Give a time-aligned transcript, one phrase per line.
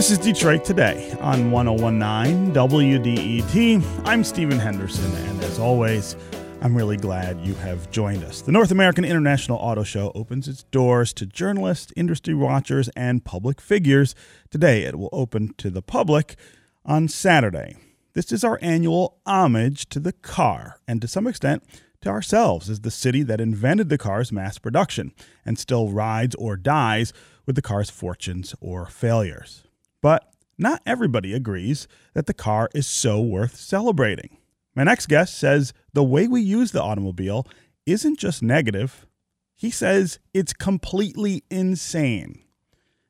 [0.00, 4.06] This is Detroit Today on 1019 WDET.
[4.06, 6.16] I'm Stephen Henderson, and as always,
[6.62, 8.40] I'm really glad you have joined us.
[8.40, 13.60] The North American International Auto Show opens its doors to journalists, industry watchers, and public
[13.60, 14.14] figures.
[14.48, 16.36] Today, it will open to the public
[16.82, 17.76] on Saturday.
[18.14, 21.62] This is our annual homage to the car, and to some extent,
[22.00, 25.12] to ourselves as the city that invented the car's mass production
[25.44, 27.12] and still rides or dies
[27.44, 29.64] with the car's fortunes or failures.
[30.02, 34.38] But not everybody agrees that the car is so worth celebrating.
[34.74, 37.46] My next guest says the way we use the automobile
[37.86, 39.06] isn't just negative,
[39.54, 42.42] he says it's completely insane.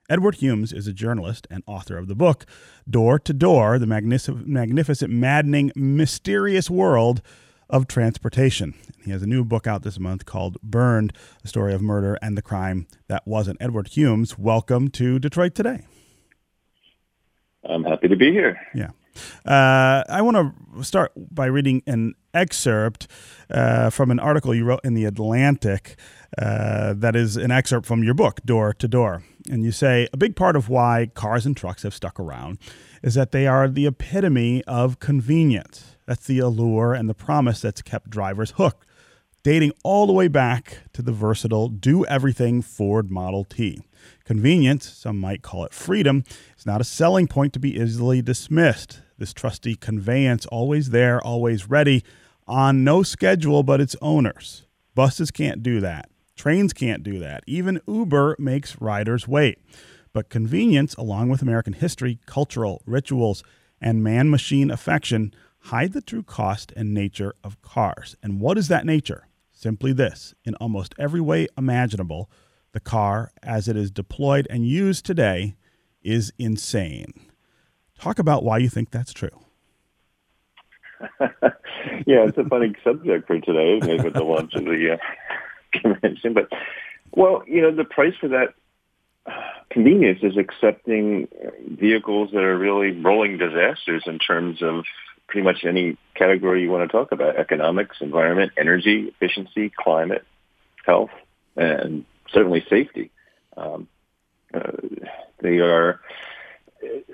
[0.09, 2.45] Edward Humes is a journalist and author of the book
[2.89, 7.23] Door to Door The Magnific- Magnificent, Maddening, Mysterious World
[7.69, 8.75] of Transportation.
[9.05, 11.13] He has a new book out this month called Burned
[11.45, 13.59] A Story of Murder and the Crime That Wasn't.
[13.61, 15.85] Edward Humes, welcome to Detroit Today.
[17.69, 18.59] I'm happy to be here.
[18.75, 18.91] Yeah.
[19.45, 23.09] Uh, I want to start by reading an excerpt
[23.51, 25.97] uh, from an article you wrote in The Atlantic
[26.39, 29.25] uh, that is an excerpt from your book, Door to Door.
[29.51, 32.59] And you say a big part of why cars and trucks have stuck around
[33.03, 35.97] is that they are the epitome of convenience.
[36.07, 38.87] That's the allure and the promise that's kept drivers hooked,
[39.43, 43.83] dating all the way back to the versatile do everything Ford Model T.
[44.25, 46.25] Convenience, some might call it freedom,
[46.59, 49.01] is not a selling point to be easily dismissed.
[49.19, 52.05] This trusty conveyance, always there, always ready,
[52.47, 54.67] on no schedule but its owners.
[54.95, 56.09] Buses can't do that.
[56.37, 57.45] Trains can't do that.
[57.47, 59.59] Even Uber makes riders wait.
[60.13, 63.43] But convenience, along with American history, cultural rituals,
[63.81, 65.33] and man machine affection,
[65.65, 68.17] hide the true cost and nature of cars.
[68.23, 69.27] And what is that nature?
[69.61, 72.31] Simply this in almost every way imaginable,
[72.73, 75.55] the car, as it is deployed and used today,
[76.03, 77.13] is insane.
[77.99, 79.45] Talk about why you think that's true.
[81.21, 85.79] yeah, it's a funny subject for today, isn't it, with the launch of the uh,
[85.79, 86.33] convention?
[86.33, 86.49] But,
[87.15, 88.55] well, you know, the price for that
[89.69, 91.29] convenience is accepting
[91.69, 94.87] vehicles that are really rolling disasters in terms of
[95.31, 100.25] pretty much any category you want to talk about economics, environment, energy, efficiency, climate,
[100.85, 101.11] health,
[101.57, 103.11] and certainly safety.
[103.57, 103.89] Um,
[104.53, 104.73] uh,
[105.41, 106.01] they are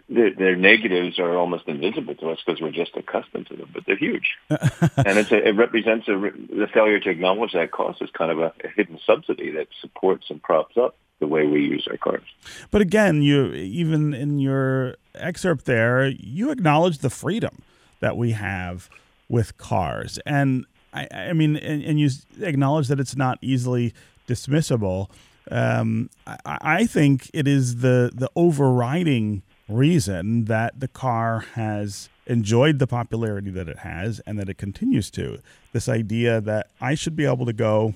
[0.08, 3.84] their, their, negatives are almost invisible to us because we're just accustomed to them, but
[3.86, 4.36] they're huge.
[4.48, 8.52] and a, it represents a, the failure to acknowledge that cost as kind of a,
[8.64, 12.22] a hidden subsidy that supports and props up the way we use our cars.
[12.70, 17.62] But again, you even in your excerpt there, you acknowledge the freedom
[18.00, 18.88] that we have
[19.28, 22.08] with cars, and I, I mean, and, and you
[22.40, 23.92] acknowledge that it's not easily
[24.26, 25.10] dismissible.
[25.50, 32.78] Um, I, I, think it is the the overriding reason that the car has enjoyed
[32.80, 35.40] the popularity that it has and that it continues to.
[35.72, 37.94] This idea that I should be able to go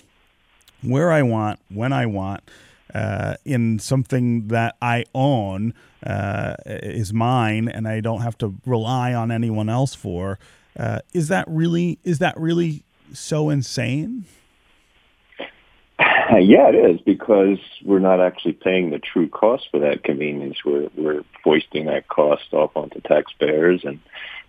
[0.82, 2.42] where I want, when I want,
[2.94, 5.74] uh, in something that I own
[6.04, 10.38] uh, is mine, and I don't have to rely on anyone else for.
[10.78, 14.24] Uh, is that really is that really so insane?
[16.38, 20.58] Yeah, it is because we're not actually paying the true cost for that convenience.
[20.64, 23.98] We're we're foisting that cost off onto taxpayers and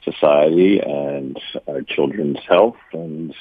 [0.03, 3.34] society and our children's health and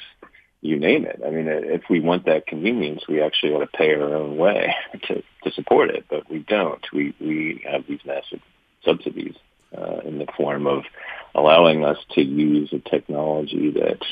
[0.61, 1.21] you name it.
[1.25, 4.73] I mean, if we want that convenience, we actually ought to pay our own way
[5.07, 6.85] to to support it, but we don't.
[6.93, 8.39] We we have these massive
[8.85, 9.35] subsidies
[9.77, 10.83] uh, in the form of
[11.33, 14.03] allowing us to use a technology that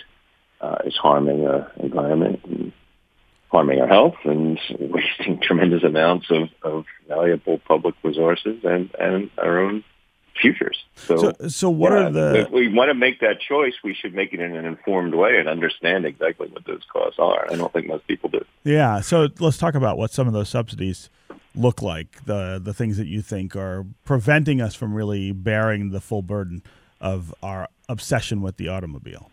[0.62, 2.72] uh, is harming our environment and
[3.50, 9.60] harming our health and wasting tremendous amounts of, of valuable public resources and, and our
[9.60, 9.84] own
[10.42, 10.84] futures.
[10.96, 12.40] So, so, so what yeah, are the?
[12.42, 15.38] If we want to make that choice, we should make it in an informed way
[15.38, 17.48] and understand exactly what those costs are.
[17.52, 18.44] I don't think most people do.
[18.64, 19.02] Yeah.
[19.02, 21.10] So let's talk about what some of those subsidies
[21.56, 22.26] look like.
[22.26, 26.64] The the things that you think are preventing us from really bearing the full burden
[27.02, 29.32] of our obsession with the automobile.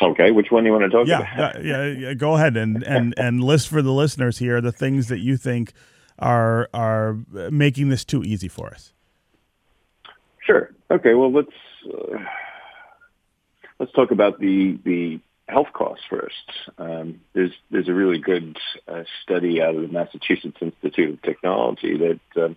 [0.00, 1.64] Okay, which one do you want to talk yeah, about?
[1.64, 5.08] Yeah, yeah, yeah, go ahead and, and, and list for the listeners here the things
[5.08, 5.72] that you think
[6.18, 7.16] are are
[7.50, 8.92] making this too easy for us.
[10.40, 10.70] Sure.
[10.90, 11.14] Okay.
[11.14, 11.48] Well, let's
[11.86, 12.18] uh,
[13.78, 16.34] let's talk about the the health costs first.
[16.78, 21.96] Um, there's there's a really good uh, study out of the Massachusetts Institute of Technology
[21.98, 22.54] that uh,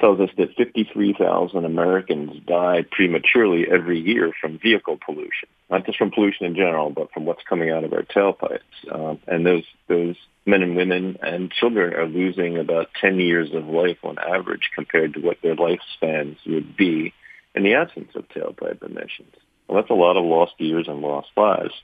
[0.00, 6.10] tells us that 53,000 Americans die prematurely every year from vehicle pollution, not just from
[6.10, 8.60] pollution in general, but from what's coming out of our tailpipes.
[8.90, 10.16] Um, and those those
[10.48, 15.14] men and women and children are losing about 10 years of life on average compared
[15.14, 17.12] to what their lifespans would be
[17.54, 19.34] in the absence of tailpipe emissions.
[19.68, 21.74] Well, that's a lot of lost years and lost lives.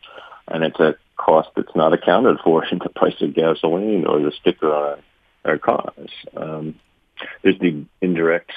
[0.49, 4.33] And it's a cost that's not accounted for in the price of gasoline or the
[4.41, 5.03] sticker on
[5.45, 6.11] our cars.
[6.35, 6.77] Um,
[7.43, 8.51] there's the indirect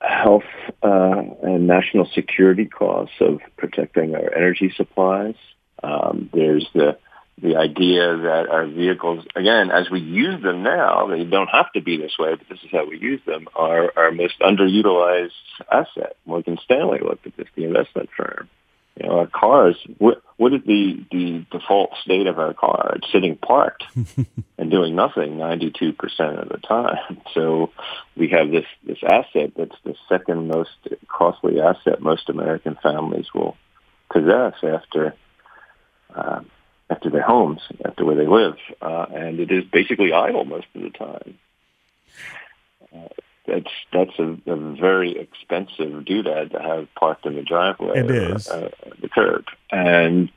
[0.00, 0.42] health
[0.82, 5.36] uh, and national security costs of protecting our energy supplies.
[5.82, 6.98] Um, there's the
[7.40, 11.80] the idea that our vehicles, again, as we use them now, they don't have to
[11.80, 15.30] be this way, but this is how we use them, are our most underutilized
[15.70, 16.16] asset.
[16.26, 18.48] Morgan Stanley looked at this, the investment firm.
[18.96, 22.92] You know, our cars, what, what is the, the default state of our car?
[22.96, 23.82] It's sitting parked
[24.58, 25.96] and doing nothing 92%
[26.40, 27.20] of the time.
[27.34, 27.72] So
[28.16, 30.70] we have this, this asset that's the second most
[31.08, 33.56] costly asset most American families will
[34.12, 35.16] possess after
[36.14, 36.42] uh,
[36.90, 40.82] after their homes, after where they live, uh, and it is basically idle most of
[40.82, 41.38] the time.
[42.94, 43.08] Uh,
[43.46, 47.98] that's that's a, a very expensive doodad to have parked in the driveway.
[47.98, 48.68] It is or, uh,
[49.00, 50.30] the curb, and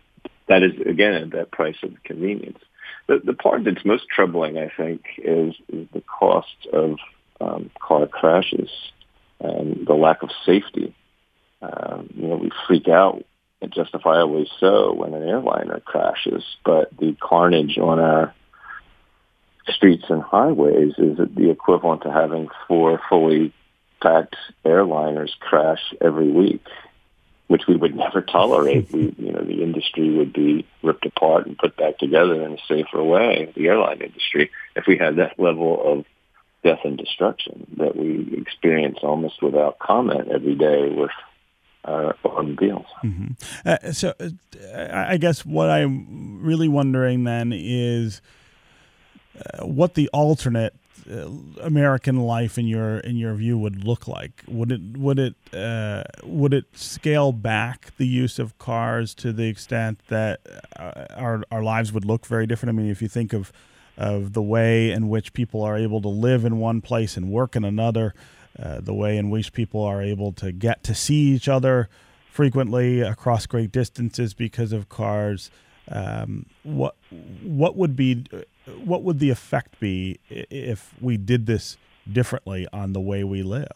[0.48, 2.60] that is again at that price of convenience.
[3.08, 6.98] The, the part that's most troubling, I think, is, is the cost of
[7.40, 8.70] um, car crashes
[9.40, 10.94] and the lack of safety.
[11.62, 13.24] Um, you know, we freak out
[13.62, 18.34] and justifiably so when an airliner crashes, but the carnage on our
[19.70, 23.54] streets and highways is the equivalent to having four fully
[24.02, 26.64] packed airliners crash every week,
[27.48, 28.92] which we would never tolerate.
[28.92, 32.58] we, you know, the industry would be ripped apart and put back together in a
[32.68, 36.06] safer way, the airline industry, if we had that level of
[36.64, 41.12] death and destruction that we experience almost without comment every day with
[41.88, 42.86] uh, automobiles.
[43.04, 43.34] Mm-hmm.
[43.66, 48.22] Uh, so, uh, I guess what I'm really wondering then is
[49.40, 50.76] uh, what the alternate
[51.10, 51.30] uh,
[51.62, 54.44] American life in your in your view would look like.
[54.48, 59.48] Would it would it uh, would it scale back the use of cars to the
[59.48, 60.42] extent that
[60.76, 62.78] our our lives would look very different?
[62.78, 63.54] I mean, if you think of
[63.98, 67.56] of the way in which people are able to live in one place and work
[67.56, 68.14] in another
[68.62, 71.90] uh, the way in which people are able to get to see each other
[72.32, 75.50] frequently across great distances because of cars.
[75.90, 76.96] Um, what
[77.42, 78.26] what would be
[78.84, 81.78] what would the effect be if we did this
[82.12, 83.72] differently on the way we live?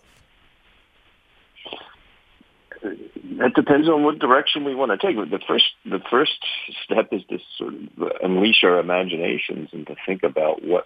[2.83, 5.15] That depends on what direction we want to take.
[5.15, 6.37] The first the first
[6.83, 10.85] step is to sort of unleash our imaginations and to think about what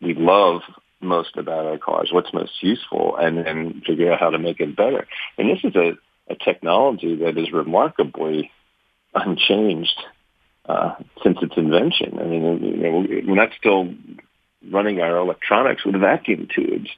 [0.00, 0.60] we love
[1.00, 4.76] most about our cars, what's most useful, and then figure out how to make it
[4.76, 5.06] better.
[5.36, 5.92] And this is a,
[6.30, 8.50] a technology that is remarkably
[9.14, 9.98] unchanged
[10.66, 12.18] uh, since its invention.
[12.18, 13.94] I mean, we're not still
[14.70, 16.90] running our electronics with vacuum tubes.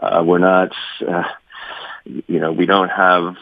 [0.00, 0.72] Uh, we're not,
[1.06, 1.22] uh,
[2.04, 3.34] you know, we don't have.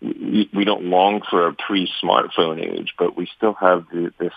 [0.00, 4.32] We, we don't long for a pre-smartphone age, but we still have this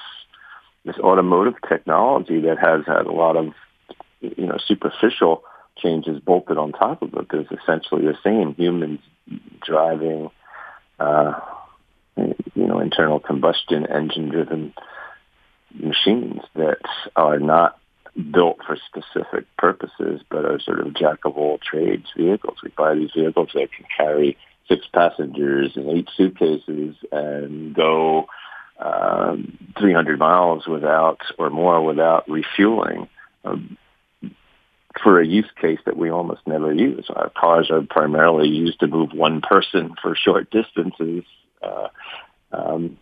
[0.86, 3.54] this automotive technology that has had a lot of
[4.22, 5.44] you know, superficial
[5.78, 8.54] changes bolted on top of it that is essentially the same.
[8.56, 9.00] Humans
[9.66, 10.30] driving,
[11.00, 11.34] uh,
[12.18, 12.36] you
[12.68, 14.74] know, internal combustion engine driven
[15.74, 16.80] machines that
[17.16, 17.80] are not
[18.32, 22.58] built for specific purposes, but are sort of jack of all trades vehicles.
[22.64, 28.28] We buy these vehicles that can carry six passengers and eight suitcases and go
[28.80, 33.08] um, 300 miles without or more without refueling.
[33.46, 33.78] Um,
[35.02, 37.06] for a use case that we almost never use.
[37.16, 41.24] Our cars are primarily used to move one person for short distances,
[41.62, 41.88] uh,
[42.52, 42.98] um,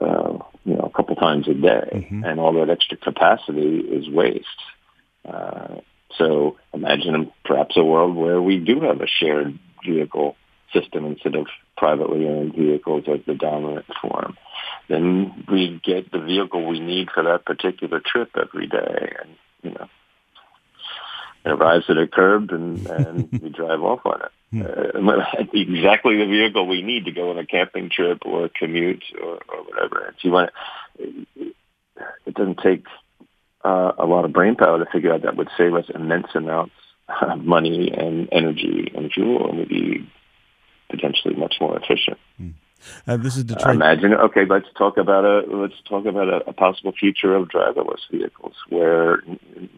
[0.00, 2.24] uh, you know, a couple times a day, mm-hmm.
[2.24, 4.48] and all that extra capacity is waste.
[5.24, 5.76] Uh,
[6.18, 10.36] so imagine perhaps a world where we do have a shared vehicle
[10.72, 14.36] system instead of privately owned vehicles as the dominant form.
[14.88, 19.70] Then we get the vehicle we need for that particular trip every day, and you
[19.70, 19.88] know
[21.44, 24.32] it arrives at a curb and, and we drive off on it.
[24.50, 24.62] Hmm.
[24.62, 29.02] Uh, exactly the vehicle we need to go on a camping trip or a commute
[29.20, 30.14] or, or whatever.
[30.16, 30.50] If you want,
[30.98, 32.84] it doesn't take
[33.64, 36.74] uh, a lot of brain power to figure out that would save us immense amounts
[37.20, 40.08] of money and energy and fuel, and would be
[40.90, 42.18] potentially much more efficient.
[42.36, 42.50] Hmm.
[43.06, 43.66] Uh, this is Detroit.
[43.66, 44.14] Uh, imagine.
[44.14, 48.54] Okay, let's talk about a let's talk about a, a possible future of driverless vehicles,
[48.68, 49.22] where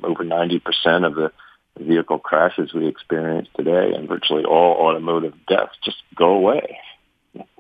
[0.02, 1.30] over ninety percent of the
[1.78, 6.78] vehicle crashes we experience today and virtually all automotive deaths just go away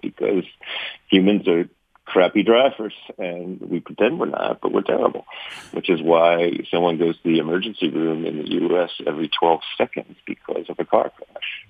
[0.00, 0.44] because
[1.08, 1.68] humans are
[2.06, 5.26] crappy drivers, and we pretend we're not, but we're terrible.
[5.72, 8.90] Which is why someone goes to the emergency room in the U.S.
[9.06, 11.66] every 12 seconds because of a car crash.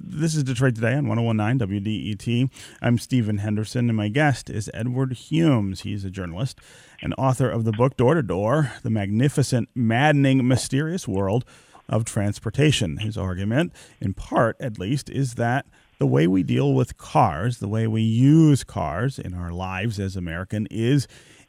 [0.00, 2.50] This is Detroit Today on 1019 WDET.
[2.82, 5.82] I'm Stephen Henderson, and my guest is Edward Humes.
[5.82, 6.58] He's a journalist
[7.00, 11.44] and author of the book Door to Door The Magnificent, Maddening, Mysterious World
[11.88, 12.96] of Transportation.
[12.98, 15.66] His argument, in part at least, is that
[15.98, 20.16] the way we deal with cars, the way we use cars in our lives as
[20.16, 21.06] American is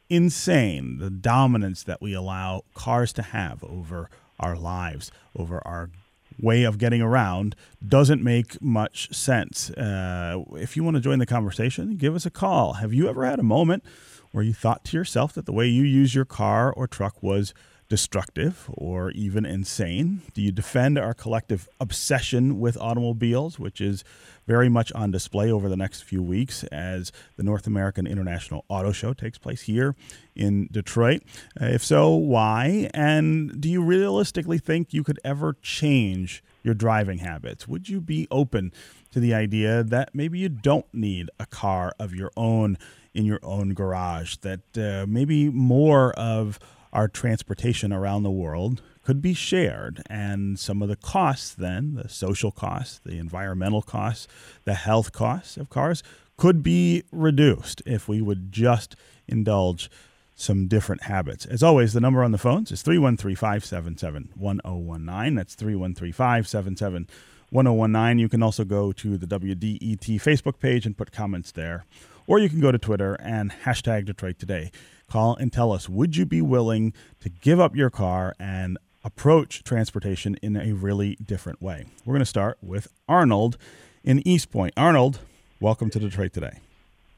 [0.08, 0.98] insane.
[0.98, 5.90] The dominance that we allow cars to have over our lives, over our
[6.38, 9.70] way of getting around doesn't make much sense.
[9.70, 12.74] Uh, if you want to join the conversation, give us a call.
[12.74, 13.84] Have you ever had a moment
[14.32, 17.54] where you thought to yourself that the way you use your car or truck was
[17.88, 20.20] destructive or even insane?
[20.34, 24.04] Do you defend our collective obsession with automobiles, which is
[24.46, 28.92] very much on display over the next few weeks as the North American International Auto
[28.92, 29.94] Show takes place here
[30.34, 31.22] in Detroit?
[31.60, 32.90] Uh, if so, why?
[32.92, 37.66] And do you realistically think you could ever change your driving habits?
[37.66, 38.72] Would you be open
[39.12, 42.76] to the idea that maybe you don't need a car of your own
[43.14, 46.58] in your own garage, that uh, maybe more of
[46.92, 50.02] our transportation around the world could be shared.
[50.10, 54.28] And some of the costs, then, the social costs, the environmental costs,
[54.64, 56.02] the health costs of cars,
[56.36, 59.90] could be reduced if we would just indulge
[60.34, 61.46] some different habits.
[61.46, 65.34] As always, the number on the phones is 313 577 1019.
[65.34, 67.08] That's 313 577
[67.50, 68.18] 1019.
[68.18, 71.84] You can also go to the WDET Facebook page and put comments there.
[72.28, 74.70] Or you can go to Twitter and hashtag Detroit Today.
[75.10, 79.64] Call and tell us would you be willing to give up your car and approach
[79.64, 81.86] transportation in a really different way?
[82.04, 83.56] We're going to start with Arnold
[84.04, 84.72] in Eastpointe.
[84.76, 85.20] Arnold,
[85.58, 86.58] welcome to Detroit Today.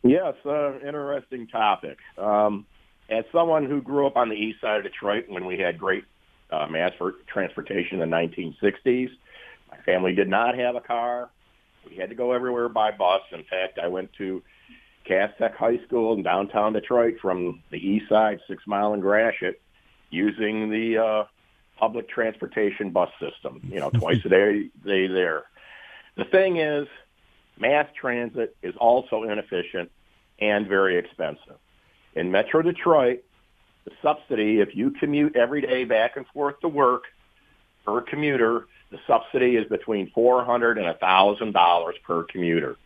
[0.04, 1.98] Yes, uh, interesting topic.
[2.16, 2.64] Um,
[3.10, 6.04] as someone who grew up on the east side of Detroit when we had great
[6.52, 6.92] uh, mass
[7.26, 9.08] transportation in the 1960s,
[9.72, 11.30] my family did not have a car.
[11.88, 13.22] We had to go everywhere by bus.
[13.32, 14.40] In fact, I went to
[15.10, 19.60] Cass Tech High School in downtown Detroit from the east side, Six Mile and Gratiot,
[20.10, 21.24] using the uh,
[21.76, 23.60] public transportation bus system.
[23.64, 25.46] You know, twice a day, they there.
[26.16, 26.86] The thing is,
[27.58, 29.90] mass transit is also inefficient
[30.38, 31.58] and very expensive.
[32.14, 33.24] In Metro Detroit,
[33.84, 37.02] the subsidy, if you commute every day back and forth to work
[37.84, 42.76] per commuter, the subsidy is between four hundred and a thousand dollars per commuter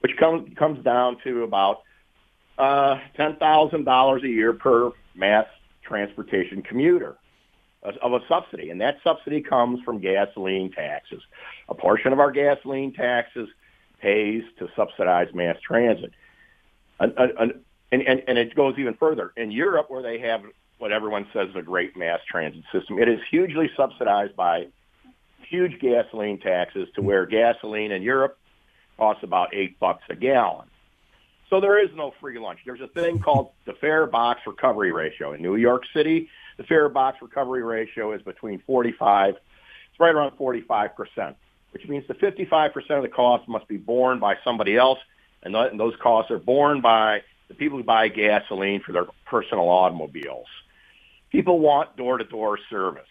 [0.00, 1.82] which comes comes down to about
[2.58, 5.46] uh, ten thousand dollars a year per mass
[5.82, 7.16] transportation commuter
[7.82, 11.22] of a subsidy, and that subsidy comes from gasoline taxes.
[11.68, 13.48] A portion of our gasoline taxes
[14.00, 16.12] pays to subsidize mass transit,
[16.98, 17.52] and, and,
[17.90, 19.32] and, and it goes even further.
[19.36, 20.42] In Europe, where they have
[20.78, 24.66] what everyone says is a great mass transit system, it is hugely subsidized by
[25.48, 28.38] huge gasoline taxes to where gasoline in Europe
[29.00, 30.68] costs about eight bucks a gallon.
[31.48, 32.60] So there is no free lunch.
[32.66, 35.32] There's a thing called the fare box recovery ratio.
[35.32, 36.28] In New York City,
[36.58, 39.40] the fare box recovery ratio is between 45, it's
[39.98, 41.34] right around 45%,
[41.72, 44.98] which means the 55% of the cost must be borne by somebody else,
[45.42, 49.06] and, th- and those costs are borne by the people who buy gasoline for their
[49.24, 50.46] personal automobiles.
[51.32, 53.08] People want door-to-door service.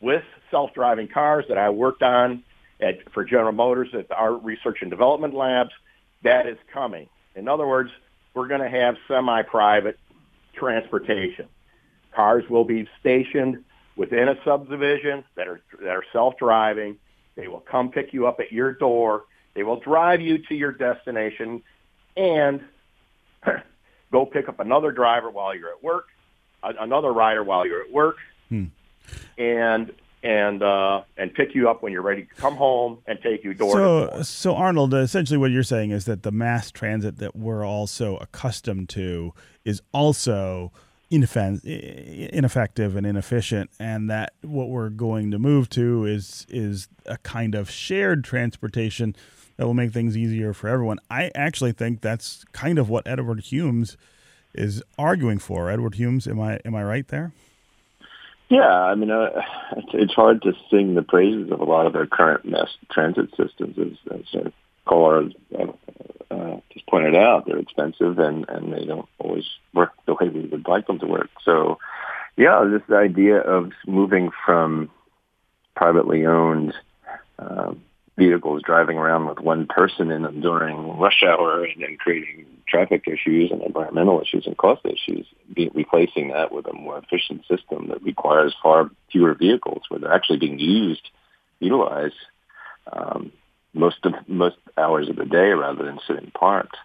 [0.00, 2.42] With self-driving cars that I worked on
[2.82, 5.70] at, for General Motors at our research and development labs,
[6.22, 7.08] that is coming.
[7.34, 7.90] In other words,
[8.34, 9.98] we're going to have semi-private
[10.54, 11.48] transportation.
[12.14, 13.64] Cars will be stationed
[13.96, 16.98] within a subdivision that are that are self-driving.
[17.36, 19.24] They will come pick you up at your door.
[19.54, 21.62] They will drive you to your destination
[22.16, 22.60] and
[24.12, 26.06] go pick up another driver while you're at work,
[26.62, 28.16] another rider while you're at work,
[28.48, 28.66] hmm.
[29.38, 33.42] and and uh, and pick you up when you're ready to come home and take
[33.44, 34.24] you door so, to door.
[34.24, 38.88] So Arnold, essentially what you're saying is that the mass transit that we're also accustomed
[38.90, 39.32] to
[39.64, 40.72] is also
[41.10, 47.54] ineffective and inefficient, and that what we're going to move to is is a kind
[47.54, 49.16] of shared transportation
[49.56, 50.98] that will make things easier for everyone.
[51.10, 53.96] I actually think that's kind of what Edward Humes
[54.54, 55.70] is arguing for.
[55.70, 57.32] Edward Humes, am I am I right there?
[58.50, 59.42] Yeah, I mean, uh,
[59.76, 63.30] it's, it's hard to sing the praises of a lot of our current mass transit
[63.36, 63.78] systems.
[63.78, 64.50] As, as uh,
[64.86, 65.66] caller uh,
[66.32, 70.46] uh, just pointed out, they're expensive and, and they don't always work the way we
[70.46, 71.30] would like them to work.
[71.44, 71.78] So,
[72.36, 74.90] yeah, this idea of moving from
[75.76, 76.74] privately owned
[77.38, 77.80] um,
[78.20, 83.08] vehicles driving around with one person in them during rush hour and then creating traffic
[83.08, 87.88] issues and environmental issues and cost issues, be, replacing that with a more efficient system
[87.88, 91.08] that requires far fewer vehicles where they're actually being used,
[91.60, 92.20] utilized
[92.92, 93.32] um,
[93.72, 96.76] most of most hours of the day rather than sitting parked.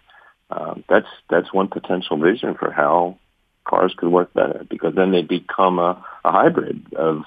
[0.50, 3.18] Um, that's that's one potential vision for how
[3.64, 7.24] cars could work better because then they become a, a hybrid of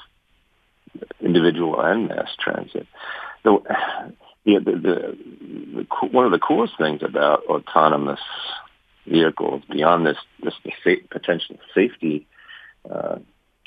[1.22, 2.88] individual and mass transit.
[3.44, 3.60] The,
[4.46, 5.18] the, the, the,
[6.02, 8.20] the, one of the coolest things about autonomous
[9.08, 12.28] vehicles, beyond this, this the sa- potential safety
[12.90, 13.18] uh,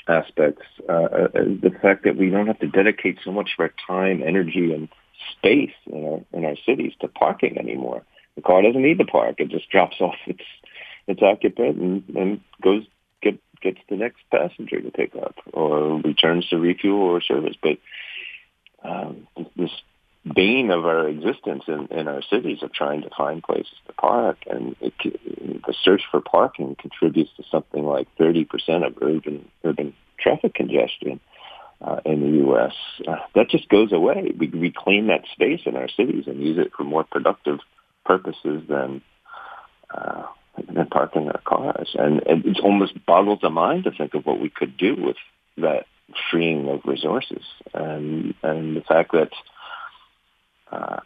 [0.07, 3.73] aspects, uh, uh, the fact that we don't have to dedicate so much of our
[3.87, 4.89] time, energy, and
[5.37, 8.03] space in our in our cities to parking anymore.
[8.35, 10.43] The car doesn't need to park; it just drops off its
[11.07, 12.83] its occupant and, and goes
[13.21, 17.55] get gets the next passenger to pick up or returns to refuel or service.
[17.61, 17.77] But
[18.83, 19.71] um, this
[20.35, 24.37] bane of our existence in, in our cities of trying to find places to park,
[24.49, 28.47] and it, the search for parking contributes to something like 30%
[28.85, 31.19] of urban urban traffic congestion
[31.81, 32.73] uh, in the U.S.
[33.07, 34.31] Uh, that just goes away.
[34.37, 37.59] We reclaim that space in our cities and use it for more productive
[38.05, 39.01] purposes than
[39.89, 40.23] uh,
[40.71, 41.95] than parking our cars.
[41.95, 45.17] And, and it almost boggles the mind to think of what we could do with
[45.57, 45.85] that
[46.29, 47.43] freeing of resources
[47.73, 49.31] and and the fact that
[50.71, 50.99] uh,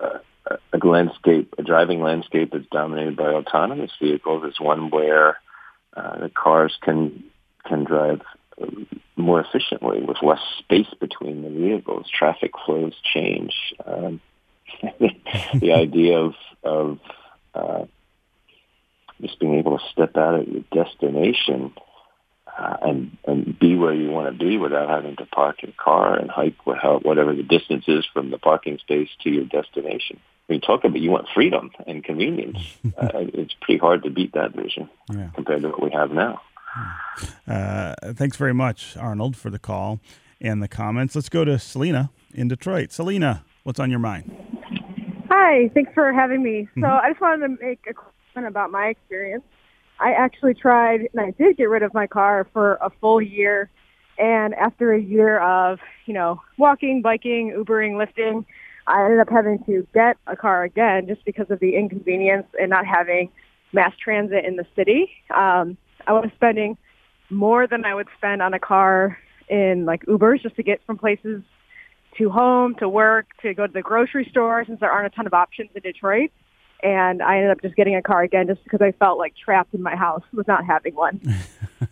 [0.00, 5.38] a, a landscape, a driving landscape that's dominated by autonomous vehicles is one where
[5.96, 7.24] uh, the cars can
[7.64, 8.20] can drive
[9.16, 12.06] more efficiently with less space between the vehicles.
[12.08, 13.52] Traffic flows change.
[13.84, 14.20] Um,
[15.00, 16.98] the idea of of
[17.54, 17.84] uh,
[19.20, 21.72] just being able to step out at your destination
[22.58, 26.16] uh, and and be where you want to be without having to park your car
[26.16, 30.18] and hike whatever the distance is from the parking space to your destination.
[30.48, 32.58] I mean, talk about you want freedom and convenience.
[32.98, 35.30] uh, it's pretty hard to beat that vision yeah.
[35.34, 36.40] compared to what we have now.
[37.48, 40.00] Uh, thanks very much, Arnold, for the call
[40.40, 41.14] and the comments.
[41.14, 42.92] Let's go to Selena in Detroit.
[42.92, 44.34] Selena, what's on your mind?
[45.30, 46.68] Hi, thanks for having me.
[46.74, 47.06] So mm-hmm.
[47.06, 49.42] I just wanted to make a comment about my experience.
[49.98, 53.70] I actually tried, and I did get rid of my car for a full year.
[54.18, 58.46] And after a year of, you know, walking, biking, Ubering, lifting,
[58.86, 62.70] I ended up having to get a car again just because of the inconvenience and
[62.70, 63.30] not having
[63.72, 65.10] mass transit in the city.
[65.34, 66.78] Um, I was spending
[67.30, 70.98] more than I would spend on a car in like Ubers just to get from
[70.98, 71.42] places
[72.18, 75.26] to home, to work, to go to the grocery store since there aren't a ton
[75.26, 76.30] of options in Detroit.
[76.82, 79.74] And I ended up just getting a car again just because I felt like trapped
[79.74, 81.20] in my house with not having one.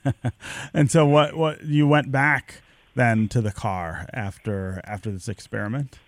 [0.75, 2.63] and so what what you went back
[2.95, 5.99] then to the car after after this experiment?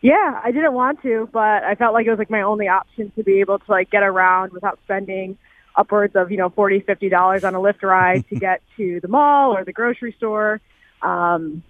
[0.00, 3.10] Yeah, I didn't want to, but I felt like it was like my only option
[3.16, 5.36] to be able to like get around without spending
[5.74, 9.08] upwards of, you know, forty, fifty dollars on a Lyft ride to get to the
[9.08, 10.60] mall or the grocery store.
[11.02, 11.62] Um,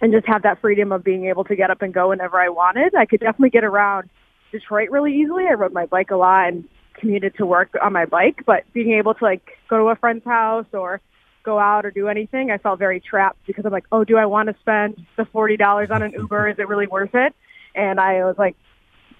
[0.00, 2.50] and just have that freedom of being able to get up and go whenever I
[2.50, 2.94] wanted.
[2.94, 4.08] I could definitely get around
[4.52, 5.46] Detroit really easily.
[5.48, 8.92] I rode my bike a lot and commuted to work on my bike, but being
[8.92, 11.00] able to like go to a friend's house or
[11.44, 14.26] go out or do anything, I felt very trapped because I'm like, oh, do I
[14.26, 16.48] want to spend the forty dollars on an Uber?
[16.48, 17.34] Is it really worth it?
[17.74, 18.56] And I was like,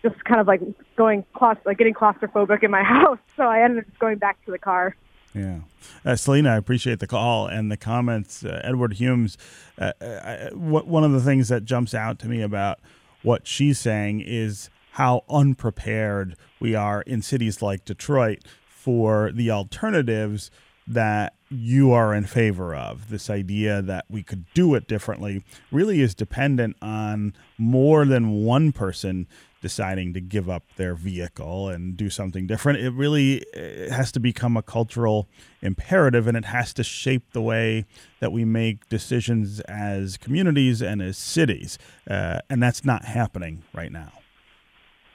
[0.02, 0.60] just kind of like
[0.96, 3.18] going claust- like getting claustrophobic in my house.
[3.36, 4.96] So I ended up just going back to the car.
[5.34, 5.60] Yeah.
[6.04, 8.44] Uh, Selena, I appreciate the call and the comments.
[8.44, 9.36] Uh, Edward Humes,
[9.78, 12.80] uh, uh I, what, one of the things that jumps out to me about
[13.22, 20.50] what she's saying is how unprepared we are in cities like Detroit for the alternatives
[20.88, 23.08] that you are in favor of.
[23.08, 28.72] This idea that we could do it differently really is dependent on more than one
[28.72, 29.28] person
[29.61, 32.80] deciding to give up their vehicle and do something different.
[32.80, 35.28] It really it has to become a cultural
[35.62, 37.84] imperative and it has to shape the way
[38.18, 41.78] that we make decisions as communities and as cities.
[42.11, 44.11] Uh, and that's not happening right now.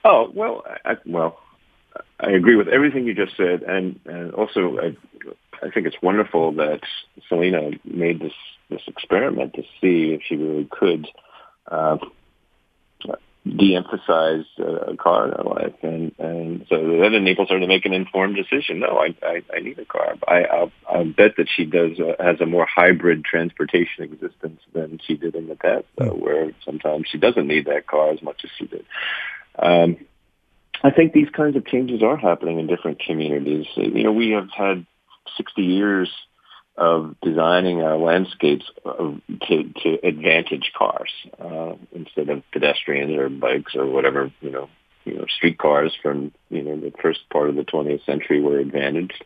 [0.04, 1.40] Oh, well, I, well,
[2.20, 3.64] I agree with everything you just said.
[3.64, 4.98] And, and also, I,
[5.66, 6.82] I think it's wonderful that
[7.30, 8.34] Selena made this,
[8.70, 11.08] this experiment to see if she really could
[11.70, 11.98] uh,
[13.46, 17.94] de-emphasize a car in her life, and and so that enables her to make an
[17.94, 18.80] informed decision.
[18.80, 20.16] No, I I, I need a car.
[20.28, 25.00] I I'll, I'll bet that she does uh, has a more hybrid transportation existence than
[25.06, 26.22] she did in the past, though, hmm.
[26.22, 28.86] where sometimes she doesn't need that car as much as she did.
[29.58, 29.98] Um,
[30.84, 33.68] I think these kinds of changes are happening in different communities.
[33.76, 34.86] You know, we have had
[35.38, 36.10] 60 years
[36.78, 43.86] of designing our landscapes to, to advantage cars uh, instead of pedestrians or bikes or
[43.86, 44.68] whatever you know
[45.06, 49.24] you know streetcars from you know the first part of the 20th century were advantaged.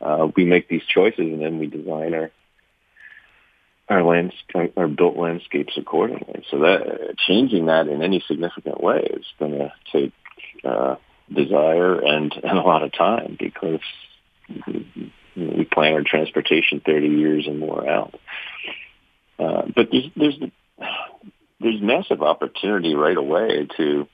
[0.00, 2.30] Uh, we make these choices and then we design our
[3.88, 4.34] our lands
[4.76, 6.44] our built landscapes accordingly.
[6.50, 10.12] So that changing that in any significant way is going to take
[10.64, 10.96] uh,
[11.32, 13.80] desire and, and a lot of time because
[15.36, 18.14] we plan our transportation 30 years and more out.
[19.38, 20.38] Uh, but there's, there's,
[21.60, 24.06] there's massive opportunity right away to,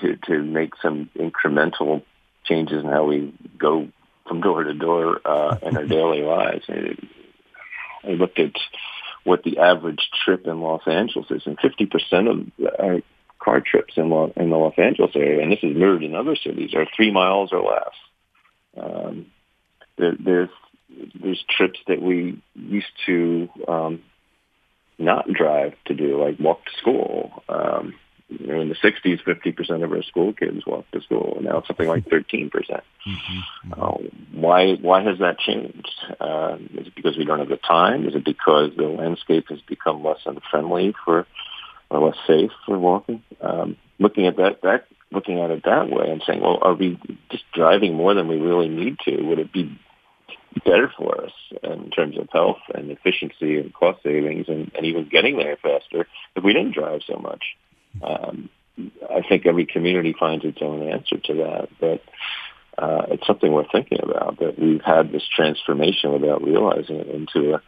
[0.00, 2.02] to, to make some incremental
[2.44, 3.88] changes in how we go
[4.26, 6.64] from door to door, uh, in our daily lives.
[8.04, 8.52] I looked at
[9.24, 13.00] what the average trip in Los Angeles is, and 50% of our
[13.38, 16.36] car trips in, Los, in the Los Angeles area, and this is mirrored in other
[16.36, 17.94] cities, are three miles or less.
[18.80, 19.26] Um,
[19.96, 20.50] there, there's
[21.20, 24.02] there's trips that we used to um,
[24.98, 27.42] not drive to do, like walk to school.
[27.48, 27.94] Um,
[28.28, 31.58] you know, in the 60s, 50% of our school kids walk to school, and now
[31.58, 32.50] it's something like 13%.
[32.50, 33.72] percent mm-hmm.
[33.72, 33.92] uh,
[34.32, 35.88] why why has that changed?
[36.20, 38.06] Uh, is it because we don't have the time?
[38.06, 41.26] Is it because the landscape has become less unfriendly for
[41.90, 43.22] or less safe for walking?
[43.40, 47.00] Um, looking at that, that looking at it that way and saying, well, are we
[47.30, 49.22] just driving more than we really need to?
[49.22, 49.78] Would it be
[50.64, 55.08] better for us in terms of health and efficiency and cost savings and, and even
[55.08, 57.42] getting there faster if we didn't drive so much?
[58.02, 58.48] Um,
[59.10, 62.02] I think every community finds its own answer to that, but
[62.82, 64.38] uh, it's something we're thinking about.
[64.38, 67.62] That we've had this transformation without realizing it into a,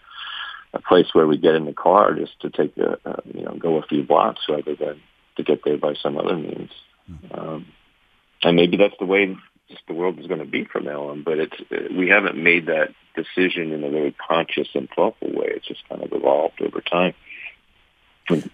[0.73, 3.57] a place where we get in the car just to take a, uh, you know
[3.59, 5.01] go a few blocks rather than
[5.37, 6.71] to get there by some other means.
[7.33, 7.67] Um,
[8.43, 9.37] and maybe that's the way
[9.87, 11.23] the world is going to be from now on.
[11.23, 11.57] But it's
[11.97, 15.49] we haven't made that decision in a very conscious and thoughtful way.
[15.49, 17.15] It's just kind of evolved over time.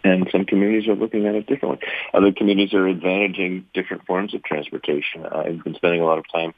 [0.04, 1.86] And some communities are looking at it differently.
[2.14, 5.26] Other communities are advantaging different forms of transportation.
[5.26, 6.54] I've been spending a lot of time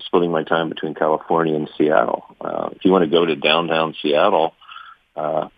[0.00, 2.24] splitting my time between California and Seattle.
[2.40, 4.54] Uh, if you want to go to downtown Seattle,
[5.16, 5.48] uh,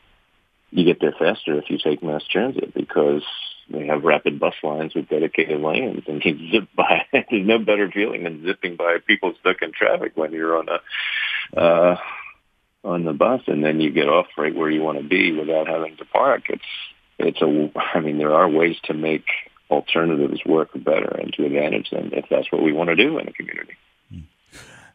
[0.71, 3.23] you get there faster if you take mass transit because
[3.71, 7.07] they have rapid bus lines with dedicated lanes, and you zip by.
[7.13, 11.59] There's no better feeling than zipping by people stuck in traffic when you're on a
[11.59, 11.97] uh,
[12.85, 15.67] on the bus, and then you get off right where you want to be without
[15.67, 16.45] having to park.
[16.49, 16.63] It's
[17.19, 17.73] it's a.
[17.95, 19.25] I mean, there are ways to make
[19.71, 23.29] alternatives work better and to advantage them if that's what we want to do in
[23.29, 23.77] a community.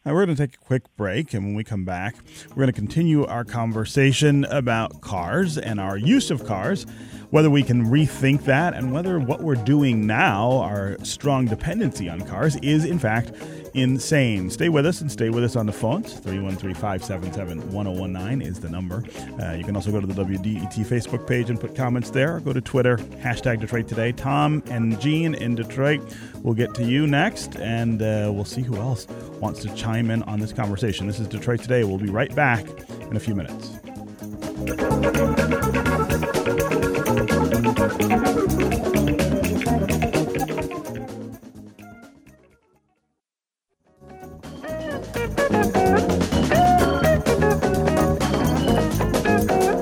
[0.04, 2.16] Now, we're going to take a quick break, and when we come back,
[2.48, 6.86] we're going to continue our conversation about cars and our use of cars,
[7.30, 12.20] whether we can rethink that, and whether what we're doing now, our strong dependency on
[12.22, 13.30] cars, is in fact
[13.74, 14.50] insane.
[14.50, 16.14] Stay with us and stay with us on the phones.
[16.14, 19.02] 313 577 1019 is the number.
[19.40, 22.36] Uh, you can also go to the WDET Facebook page and put comments there.
[22.36, 24.12] Or go to Twitter, hashtag Detroit Today.
[24.12, 26.00] Tom and Gene in Detroit
[26.42, 29.06] will get to you next, and uh, we'll see who else
[29.40, 31.06] wants to chime in on this conversation.
[31.06, 31.84] This is Detroit Today.
[31.84, 32.66] We'll be right back
[33.02, 33.78] in a few minutes.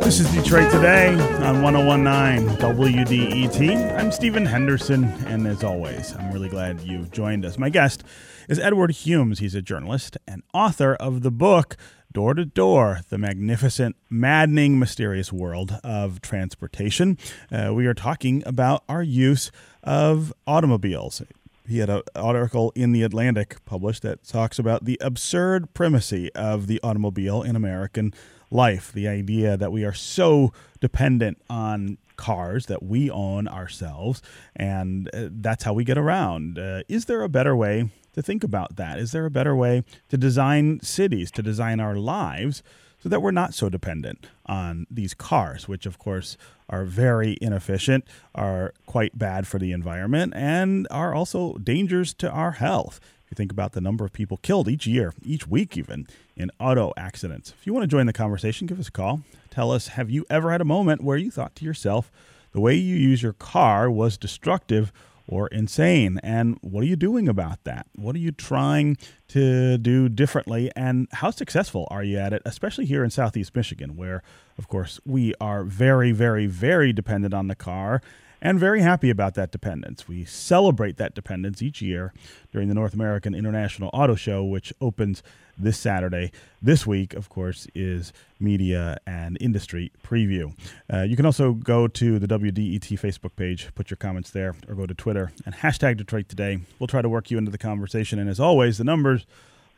[0.05, 3.97] This is Detroit Today on 1019 WDET.
[3.97, 7.59] I'm Stephen Henderson, and as always, I'm really glad you've joined us.
[7.59, 8.03] My guest
[8.49, 9.39] is Edward Humes.
[9.39, 11.77] He's a journalist and author of the book
[12.13, 17.19] Door to Door The Magnificent, Maddening, Mysterious World of Transportation.
[17.53, 19.53] Uh, we are talking about our use
[19.85, 21.23] of automobiles.
[21.69, 26.67] He had an article in The Atlantic published that talks about the absurd primacy of
[26.67, 28.13] the automobile in American
[28.51, 28.93] life.
[28.93, 34.21] The idea that we are so dependent on cars that we own ourselves,
[34.57, 36.59] and uh, that's how we get around.
[36.59, 38.99] Uh, is there a better way to think about that?
[38.99, 42.63] Is there a better way to design cities, to design our lives?
[43.03, 46.37] So that we're not so dependent on these cars, which of course
[46.69, 52.53] are very inefficient, are quite bad for the environment, and are also dangers to our
[52.53, 56.09] health If you think about the number of people killed each year, each week even,
[56.37, 57.55] in auto accidents.
[57.57, 59.23] If you want to join the conversation, give us a call.
[59.51, 62.11] Tell us, have you ever had a moment where you thought to yourself,
[62.51, 64.93] the way you use your car was destructive
[65.31, 66.19] or insane?
[66.23, 67.87] And what are you doing about that?
[67.95, 68.97] What are you trying
[69.29, 70.71] to do differently?
[70.75, 74.23] And how successful are you at it, especially here in Southeast Michigan, where,
[74.59, 78.03] of course, we are very, very, very dependent on the car
[78.43, 80.09] and very happy about that dependence.
[80.09, 82.13] We celebrate that dependence each year
[82.53, 85.23] during the North American International Auto Show, which opens
[85.63, 86.33] this Saturday.
[86.63, 90.55] This week, of course, is media and industry preview.
[90.93, 94.75] Uh, you can also go to the WDET Facebook page, put your comments there, or
[94.75, 96.61] go to Twitter and hashtag Detroit Today.
[96.79, 98.19] We'll try to work you into the conversation.
[98.19, 99.27] And as always, the numbers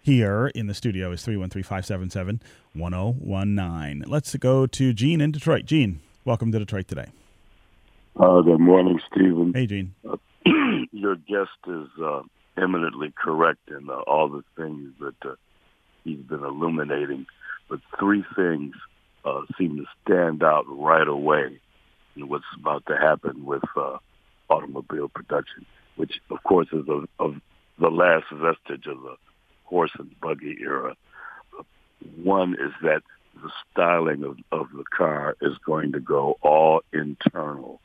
[0.02, 2.40] here in the studio is 313 577
[2.74, 4.10] 1019.
[4.10, 5.64] Let's go to Gene in Detroit.
[5.64, 7.06] Gene, welcome to Detroit Today.
[8.16, 9.52] Uh, good morning, Stephen.
[9.54, 9.94] Hey, Gene.
[10.08, 10.16] Uh,
[10.92, 12.22] your guest is uh,
[12.56, 15.34] eminently correct in uh, all the things that uh,
[16.04, 17.26] he's been illuminating,
[17.68, 18.74] but three things
[19.24, 21.60] uh, seem to stand out right away
[22.16, 23.98] in what's about to happen with uh,
[24.48, 25.64] automobile production,
[25.96, 27.36] which, of course, is of, of
[27.78, 29.16] the last vestige of the
[29.64, 30.94] horse and buggy era.
[32.22, 33.02] One is that
[33.42, 37.80] the styling of, of the car is going to go all internal.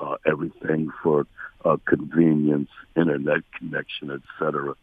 [0.00, 1.26] Uh, everything for
[1.64, 4.74] uh, convenience, internet connection, etc.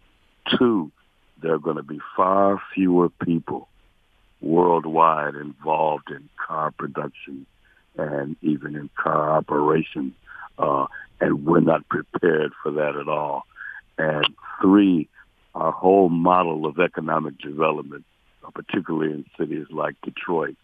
[0.58, 0.92] Two,
[1.41, 3.67] there are going to be far fewer people
[4.41, 7.45] worldwide involved in car production
[7.97, 10.13] and even in car operation,
[10.58, 10.86] uh,
[11.19, 13.43] and we're not prepared for that at all.
[13.97, 14.25] And
[14.62, 15.10] three,
[15.56, 18.06] our whole model of economic development,
[18.45, 20.56] uh, particularly in cities like Detroit,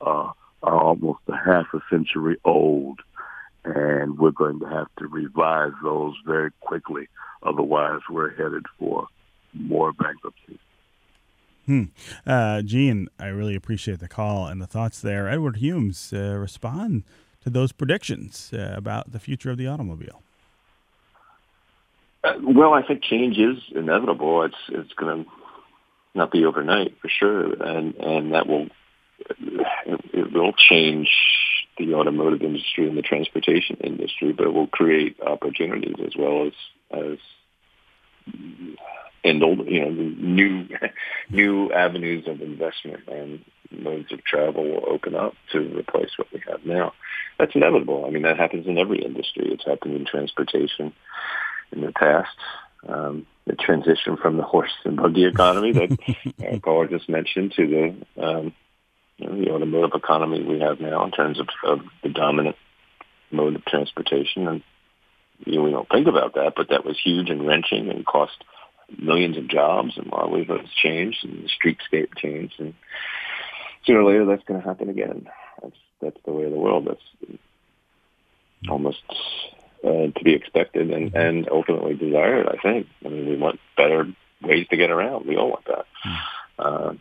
[0.00, 3.00] uh, are almost a half a century old,
[3.64, 7.08] and we're going to have to revise those very quickly.
[7.42, 9.06] Otherwise, we're headed for
[9.54, 10.58] more bankruptcies.
[11.66, 11.84] Hmm.
[12.26, 15.28] Uh, Gene, I really appreciate the call and the thoughts there.
[15.28, 17.04] Edward Humes, uh, respond
[17.42, 20.22] to those predictions uh, about the future of the automobile.
[22.22, 24.42] Uh, well, I think change is inevitable.
[24.42, 25.30] It's it's going to
[26.14, 28.66] not be overnight for sure, and and that will
[29.28, 31.08] it, it will change
[31.78, 36.52] the automotive industry and the transportation industry, but it will create opportunities as well as
[36.90, 37.18] as
[39.24, 40.68] and old, you know, new
[41.30, 46.42] new avenues of investment and modes of travel will open up to replace what we
[46.48, 46.92] have now.
[47.38, 48.04] That's inevitable.
[48.06, 49.48] I mean, that happens in every industry.
[49.52, 50.92] It's happened in transportation
[51.72, 52.36] in the past.
[52.88, 55.98] Um, the transition from the horse and buggy economy that
[56.54, 58.54] uh, Paul just mentioned to the um,
[59.18, 62.56] you know, the automotive economy we have now in terms of, of the dominant
[63.30, 64.48] mode of transportation.
[64.48, 64.62] And
[65.44, 68.44] you know, we don't think about that, but that was huge and wrenching and cost
[68.98, 72.74] millions of jobs and livelihoods changed and the streetscape changed and
[73.84, 75.28] sooner or later that's going to happen again.
[75.62, 76.88] That's that's the way of the world.
[76.88, 77.38] That's
[78.68, 79.02] almost
[79.84, 82.48] uh, to be expected and and ultimately desired.
[82.48, 82.86] I think.
[83.04, 84.06] I mean, we want better
[84.42, 85.26] ways to get around.
[85.26, 85.86] We all want that.
[86.58, 86.94] Uh,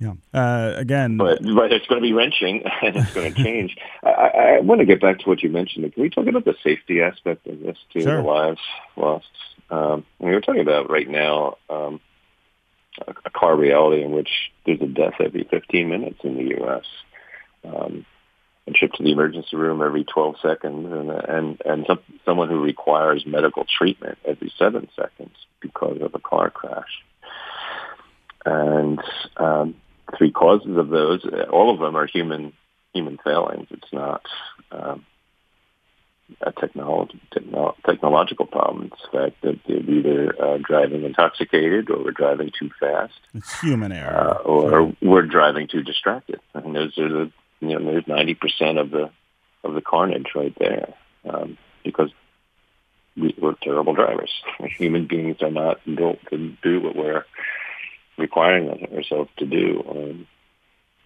[0.00, 0.14] yeah.
[0.32, 3.76] Uh, again, but but it's going to be wrenching and it's going to change.
[4.02, 5.92] I, I want to get back to what you mentioned.
[5.92, 8.02] Can we talk about the safety aspect of this too?
[8.02, 8.22] Sure.
[8.22, 8.60] The lives
[8.96, 9.26] lost.
[9.70, 12.00] Um, we were talking about right now um,
[13.06, 14.30] a, a car reality in which
[14.66, 16.84] there's a death every 15 minutes in the U.S.
[17.64, 18.04] Um,
[18.66, 22.62] and trip to the emergency room every 12 seconds, and and and some, someone who
[22.62, 27.02] requires medical treatment every seven seconds because of a car crash.
[28.44, 29.00] And
[29.36, 29.74] um,
[30.16, 31.24] three causes of those.
[31.50, 32.52] All of them are human
[32.92, 33.68] human failings.
[33.70, 34.22] It's not
[34.72, 35.04] um,
[36.40, 38.90] a technology techno- technological problem.
[38.92, 43.18] It's the fact that they're either uh, driving intoxicated, or we're driving too fast.
[43.34, 46.40] It's human error, uh, or we're driving too distracted.
[46.54, 49.10] And those are the you know there's ninety percent of the
[49.64, 50.94] of the carnage right there
[51.28, 52.10] um, because
[53.16, 54.32] we, we're terrible drivers.
[54.78, 57.24] Human beings are not built to do what we're
[58.18, 60.26] requiring ourselves to do on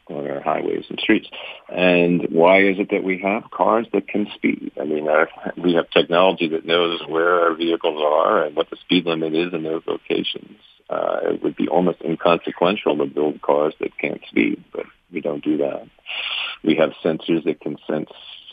[0.09, 1.29] on our highways and streets.
[1.69, 4.73] And why is it that we have cars that can speed?
[4.81, 8.77] I mean, our, we have technology that knows where our vehicles are and what the
[8.77, 10.59] speed limit is in those locations.
[10.91, 15.43] Uh, it would be almost inconsequential to build cars that can't speed, but we don't
[15.43, 15.89] do that.
[16.63, 18.11] We have sensors that can sense,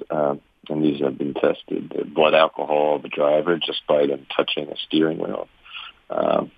[0.10, 0.36] uh,
[0.70, 4.70] and these have been tested, the blood alcohol of the driver just by them touching
[4.70, 5.50] a steering wheel.
[6.10, 6.52] Um,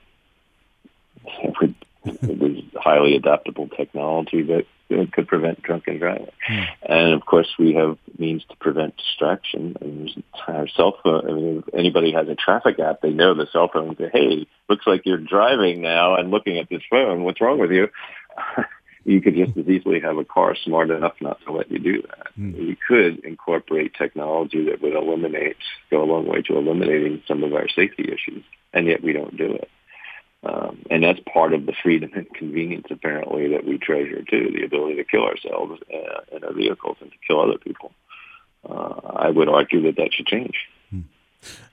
[1.25, 1.75] it would
[2.05, 4.65] was highly adaptable technology that
[5.11, 6.29] could prevent drunken driving.
[6.47, 6.61] Hmm.
[6.83, 9.75] And of course, we have means to prevent distraction.
[9.81, 11.29] And our cell phone.
[11.29, 13.95] I mean, if anybody has a traffic app, they know the cell phone.
[13.97, 17.23] Say, "Hey, looks like you're driving now and looking at this phone.
[17.23, 17.89] What's wrong with you?"
[19.05, 22.01] you could just as easily have a car smart enough not to let you do
[22.03, 22.27] that.
[22.39, 22.67] Mm.
[22.67, 25.57] You could incorporate technology that would eliminate,
[25.91, 29.35] go a long way to eliminating some of our safety issues, and yet we don't
[29.35, 29.69] do it.
[30.43, 34.95] Um, and that's part of the freedom and convenience, apparently, that we treasure too—the ability
[34.95, 37.91] to kill ourselves uh, in our vehicles and to kill other people.
[38.69, 40.55] uh, I would argue that that should change.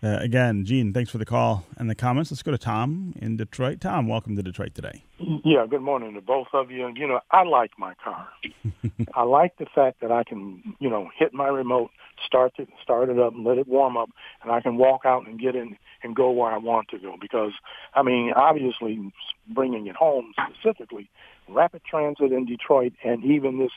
[0.03, 2.31] Uh, again, Gene, thanks for the call and the comments.
[2.31, 3.81] Let's go to Tom in Detroit.
[3.81, 5.05] Tom, welcome to Detroit today.
[5.19, 6.91] Yeah, good morning to both of you.
[6.95, 8.29] You know, I like my car.
[9.15, 11.91] I like the fact that I can, you know, hit my remote,
[12.27, 14.11] start it, start it up, and let it warm up,
[14.43, 17.17] and I can walk out and get in and go where I want to go.
[17.21, 17.53] Because,
[17.95, 19.13] I mean, obviously,
[19.49, 21.11] bringing it home specifically,
[21.49, 23.73] rapid transit in Detroit and even this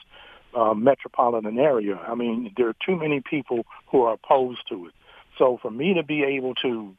[0.55, 1.95] uh, metropolitan area.
[1.95, 4.93] I mean, there are too many people who are opposed to it.
[5.37, 6.95] So for me to be able to,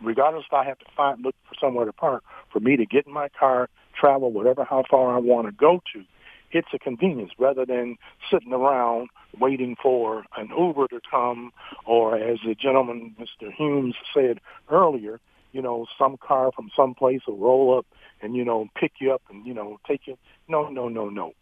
[0.00, 3.06] regardless if I have to find look for somewhere to park, for me to get
[3.06, 3.68] in my car,
[3.98, 6.04] travel whatever how far I want to go to,
[6.52, 7.96] it's a convenience rather than
[8.30, 11.50] sitting around waiting for an Uber to come,
[11.86, 13.50] or as the gentleman, Mr.
[13.52, 14.38] Humes, said
[14.70, 15.18] earlier,
[15.52, 17.86] you know, some car from some place will roll up
[18.20, 20.16] and you know pick you up and you know take you.
[20.48, 21.32] No, no, no, no.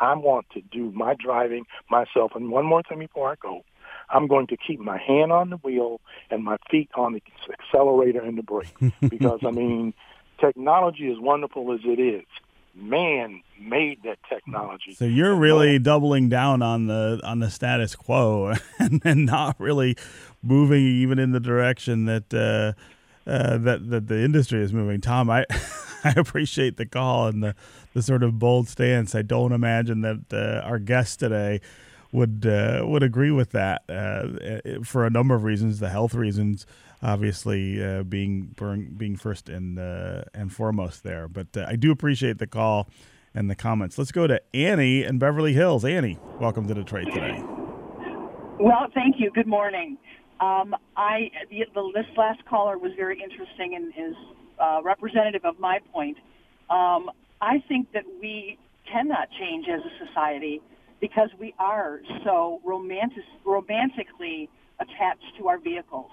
[0.00, 2.32] I want to do my driving myself.
[2.34, 3.64] And one more thing before I go.
[4.10, 8.20] I'm going to keep my hand on the wheel and my feet on the accelerator
[8.20, 8.74] and the brake.
[9.08, 9.94] because, I mean,
[10.40, 12.24] technology, as wonderful as it is,
[12.74, 14.94] man made that technology.
[14.94, 19.96] So you're really doubling down on the on the status quo and, and not really
[20.42, 25.00] moving even in the direction that uh, uh, that that the industry is moving.
[25.00, 25.44] Tom, I
[26.04, 27.54] I appreciate the call and the
[27.94, 29.14] the sort of bold stance.
[29.14, 31.60] I don't imagine that uh, our guest today
[32.12, 35.80] would uh, would agree with that uh, for a number of reasons.
[35.80, 36.66] The health reasons,
[37.02, 38.54] obviously, uh, being
[38.96, 41.28] being first and uh, and foremost there.
[41.28, 42.88] But uh, I do appreciate the call
[43.34, 43.98] and the comments.
[43.98, 45.84] Let's go to Annie in Beverly Hills.
[45.84, 47.42] Annie, welcome to Detroit today.
[48.60, 49.30] Well, thank you.
[49.30, 49.98] Good morning.
[50.40, 54.16] Um, I the, the, this last caller was very interesting and is
[54.58, 56.16] uh, representative of my point.
[56.70, 58.58] Um, I think that we
[58.90, 60.60] cannot change as a society
[61.00, 64.48] because we are so romantic, romantically
[64.80, 66.10] attached to our vehicles.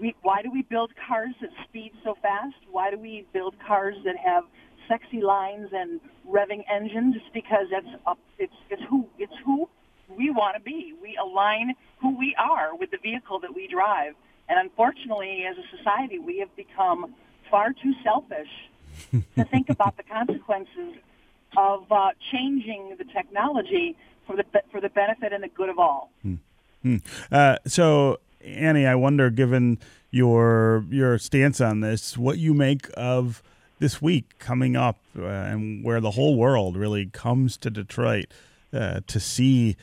[0.00, 2.56] We, why do we build cars that speed so fast?
[2.70, 4.44] Why do we build cars that have
[4.88, 7.16] sexy lines and revving engines?
[7.16, 9.68] It's because that's up, it's it's who it's who
[10.14, 10.94] we want to be.
[11.00, 14.14] We align who we are with the vehicle that we drive.
[14.48, 17.14] And unfortunately, as a society, we have become
[17.50, 18.48] far too selfish
[19.36, 20.94] to think about the consequences
[21.56, 26.10] of uh, changing the technology for the for the benefit and the good of all.
[26.22, 26.34] Hmm.
[26.82, 26.96] Hmm.
[27.30, 29.78] Uh, so, Annie, I wonder, given
[30.10, 33.42] your your stance on this, what you make of
[33.78, 38.26] this week coming up, uh, and where the whole world really comes to Detroit
[38.72, 39.76] uh, to see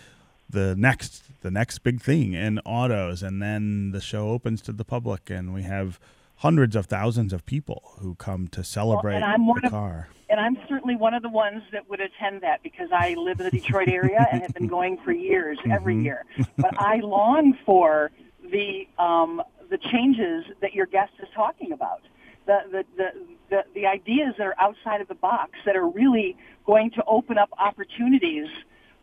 [0.50, 4.86] the next the next big thing in autos, and then the show opens to the
[4.86, 6.00] public, and we have
[6.44, 10.10] hundreds of thousands of people who come to celebrate well, the car.
[10.10, 13.40] Of, and I'm certainly one of the ones that would attend that because I live
[13.40, 15.72] in the Detroit area and have been going for years, mm-hmm.
[15.72, 16.26] every year.
[16.58, 18.12] But I long for
[18.52, 22.02] the um, the changes that your guest is talking about.
[22.46, 23.10] The, the, the,
[23.50, 27.38] the, the ideas that are outside of the box that are really going to open
[27.38, 28.50] up opportunities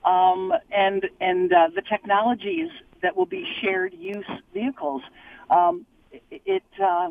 [0.05, 2.69] um, and and uh, the technologies
[3.01, 5.01] that will be shared use vehicles.
[5.49, 5.87] Um,
[6.31, 7.11] it uh,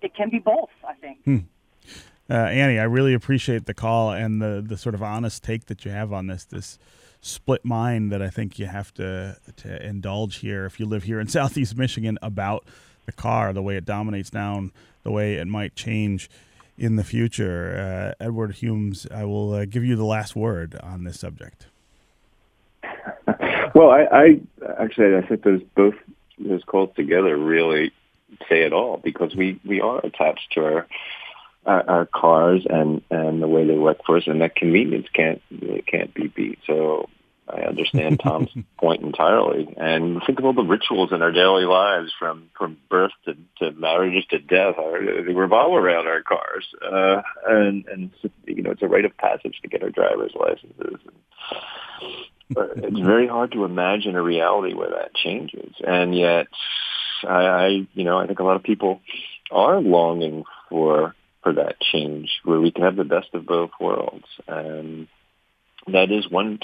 [0.00, 0.70] it can be both.
[0.86, 1.22] I think.
[1.24, 1.38] Hmm.
[2.28, 5.84] Uh, Annie, I really appreciate the call and the the sort of honest take that
[5.84, 6.44] you have on this.
[6.44, 6.78] This
[7.20, 11.20] split mind that I think you have to to indulge here if you live here
[11.20, 12.64] in Southeast Michigan about
[13.06, 16.30] the car, the way it dominates down, the way it might change
[16.78, 18.14] in the future.
[18.20, 21.66] Uh, Edward Humes, I will uh, give you the last word on this subject.
[23.74, 24.40] well, I, I
[24.78, 25.94] actually I think those both
[26.38, 27.92] those calls together really
[28.48, 30.86] say it all because we we are attached to our
[31.66, 35.42] our, our cars and and the way they work for us, and that convenience can't
[35.86, 36.58] can't be beat.
[36.66, 37.08] So
[37.52, 39.74] I understand Tom's point entirely.
[39.76, 43.72] And think of all the rituals in our daily lives, from from birth to, to
[43.72, 44.76] marriages to death.
[44.78, 48.10] Our, they revolve around our cars, uh, and and
[48.46, 51.00] you know it's a rite of passage to get our driver's licenses.
[51.04, 51.14] But
[52.50, 56.48] it's very hard to imagine a reality where that changes, and yet
[57.24, 59.00] I, I you know I think a lot of people
[59.50, 64.26] are longing for for that change where we can have the best of both worlds.
[64.46, 65.08] And
[65.86, 66.58] that is one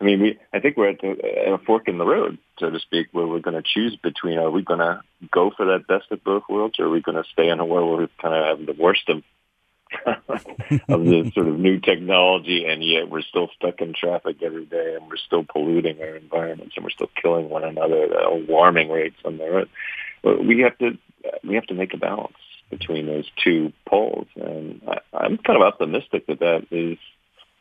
[0.00, 2.70] i mean we i think we're at, the, at a fork in the road so
[2.70, 5.00] to speak where we're going to choose between are we going to
[5.32, 7.66] go for that best of both worlds or are we going to stay in a
[7.66, 9.22] world where we kind of have the worst of
[10.06, 14.96] of the sort of new technology and yet we're still stuck in traffic every day
[14.96, 19.16] and we're still polluting our environments and we're still killing one another at alarming rates
[19.24, 19.68] on the road
[20.44, 20.98] we have to
[21.44, 22.36] we have to make a balance
[22.70, 24.26] between those two poles.
[24.36, 26.98] And I, I'm kind of optimistic that that is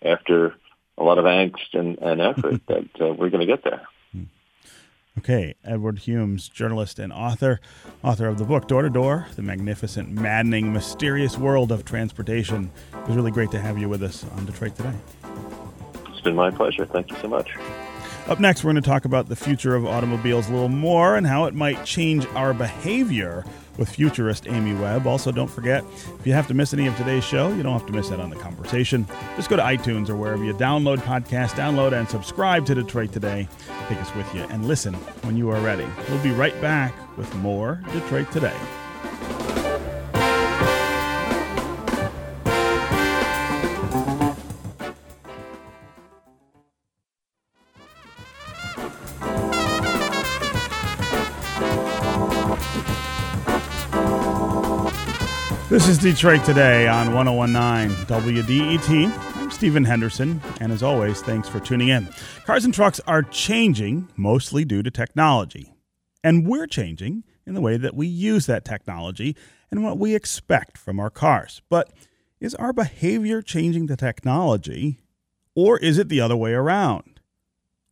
[0.01, 0.55] after
[0.97, 3.87] a lot of angst and, and effort that uh, we're going to get there.
[5.17, 7.61] Okay, Edward Humes, journalist and author,
[8.03, 12.69] author of the book Door to Door The Magnificent, Maddening, Mysterious World of Transportation.
[12.93, 14.93] It was really great to have you with us on Detroit Today.
[16.09, 16.85] It's been my pleasure.
[16.85, 17.55] Thank you so much.
[18.27, 21.25] Up next, we're going to talk about the future of automobiles a little more and
[21.25, 23.45] how it might change our behavior
[23.77, 25.07] with futurist Amy Webb.
[25.07, 25.83] Also, don't forget,
[26.19, 28.19] if you have to miss any of today's show, you don't have to miss out
[28.19, 29.07] on the conversation.
[29.35, 33.47] Just go to iTunes or wherever you download podcasts, download and subscribe to Detroit Today.
[33.87, 35.85] Take us with you and listen when you are ready.
[36.09, 38.55] We'll be right back with more Detroit Today.
[55.75, 59.11] This is Detroit Today on 1019 WDET.
[59.35, 62.07] I'm Stephen Henderson, and as always, thanks for tuning in.
[62.45, 65.73] Cars and trucks are changing mostly due to technology,
[66.23, 69.35] and we're changing in the way that we use that technology
[69.69, 71.61] and what we expect from our cars.
[71.69, 71.91] But
[72.39, 75.01] is our behavior changing the technology,
[75.55, 77.19] or is it the other way around?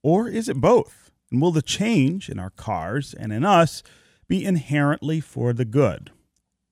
[0.01, 1.11] Or is it both?
[1.29, 3.83] And will the change in our cars and in us
[4.29, 6.11] be inherently for the good?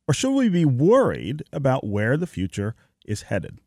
[0.08, 2.76] Or should we be worried about where the future
[3.06, 3.60] is headed?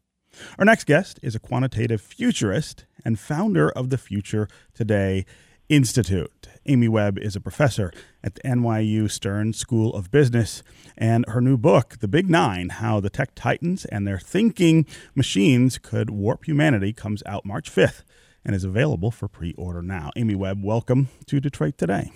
[0.59, 5.27] Our next guest is a quantitative futurist and founder of the Future Today
[5.69, 6.49] Institute.
[6.67, 10.63] Amy Webb is a professor at the NYU Stern School of Business,
[10.99, 15.79] and her new book, The Big Nine How the Tech Titans and Their Thinking Machines
[15.79, 18.03] Could Warp Humanity, comes out March 5th
[18.45, 20.11] and is available for pre order now.
[20.17, 22.11] Amy Webb, welcome to Detroit Today.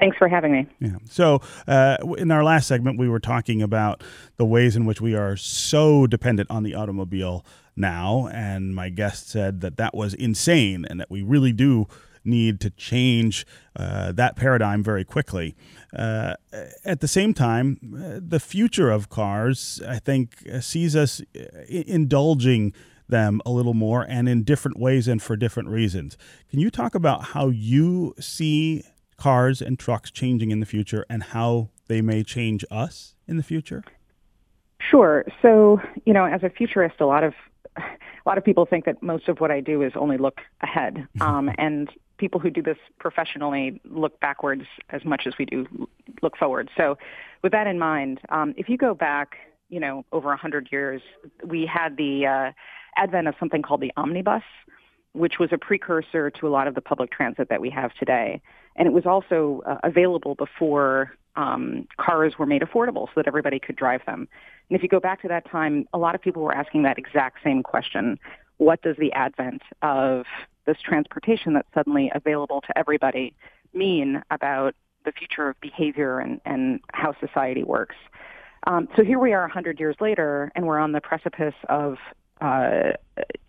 [0.00, 0.66] Thanks for having me.
[0.80, 0.96] Yeah.
[1.04, 4.02] So, uh, in our last segment, we were talking about
[4.38, 7.44] the ways in which we are so dependent on the automobile
[7.76, 8.28] now.
[8.32, 11.86] And my guest said that that was insane and that we really do
[12.24, 13.46] need to change
[13.76, 15.54] uh, that paradigm very quickly.
[15.94, 16.34] Uh,
[16.84, 21.42] at the same time, uh, the future of cars, I think, uh, sees us uh,
[21.68, 22.72] indulging
[23.08, 26.16] them a little more and in different ways and for different reasons.
[26.48, 28.84] Can you talk about how you see
[29.20, 33.42] cars and trucks changing in the future and how they may change us in the
[33.42, 33.84] future?
[34.80, 35.24] Sure.
[35.42, 37.34] So, you know, as a futurist, a lot of
[37.76, 41.06] a lot of people think that most of what I do is only look ahead,
[41.20, 45.66] um, and people who do this professionally look backwards as much as we do
[46.22, 46.70] look forward.
[46.76, 46.96] So,
[47.42, 49.36] with that in mind, um, if you go back,
[49.68, 51.02] you know, over a hundred years,
[51.44, 52.52] we had the uh,
[52.96, 54.42] advent of something called the omnibus,
[55.12, 58.40] which was a precursor to a lot of the public transit that we have today.
[58.80, 63.60] And it was also uh, available before um, cars were made affordable so that everybody
[63.60, 64.26] could drive them.
[64.70, 66.96] And if you go back to that time, a lot of people were asking that
[66.96, 68.18] exact same question.
[68.56, 70.24] What does the advent of
[70.66, 73.34] this transportation that's suddenly available to everybody
[73.74, 74.74] mean about
[75.04, 77.96] the future of behavior and, and how society works?
[78.66, 81.98] Um, so here we are 100 years later, and we're on the precipice of
[82.40, 82.92] uh,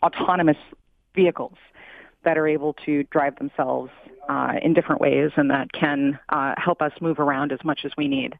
[0.04, 0.58] autonomous
[1.16, 1.56] vehicles
[2.24, 3.92] that are able to drive themselves
[4.30, 7.92] uh, in different ways and that can uh, help us move around as much as
[7.98, 8.38] we need.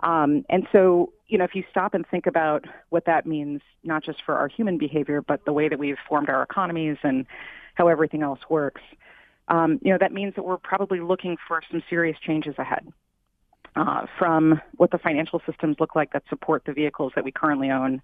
[0.00, 4.04] Um, and so, you know, if you stop and think about what that means, not
[4.04, 7.26] just for our human behavior, but the way that we've formed our economies and
[7.74, 8.82] how everything else works,
[9.48, 12.92] um, you know, that means that we're probably looking for some serious changes ahead.
[13.76, 17.72] Uh, from what the financial systems look like that support the vehicles that we currently
[17.72, 18.00] own,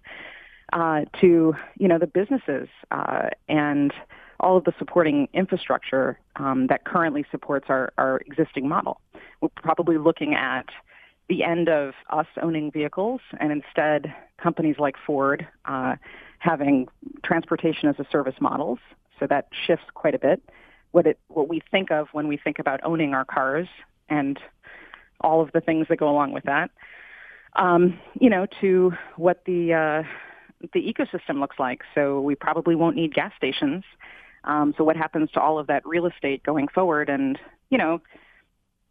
[0.73, 3.93] uh, to you know the businesses uh, and
[4.41, 8.99] all of the supporting infrastructure um, that currently supports our, our existing model.
[9.39, 10.65] We're probably looking at
[11.29, 15.95] the end of us owning vehicles and instead companies like Ford uh,
[16.39, 16.87] having
[17.23, 18.79] transportation as a service models.
[19.19, 20.41] So that shifts quite a bit.
[20.91, 23.67] What it what we think of when we think about owning our cars
[24.09, 24.37] and
[25.21, 26.71] all of the things that go along with that.
[27.53, 30.03] Um, you know, to what the uh,
[30.73, 31.81] the ecosystem looks like.
[31.95, 33.83] So we probably won't need gas stations
[34.43, 37.09] um, so what happens to all of that real estate going forward?
[37.09, 37.37] And,
[37.69, 38.01] you know,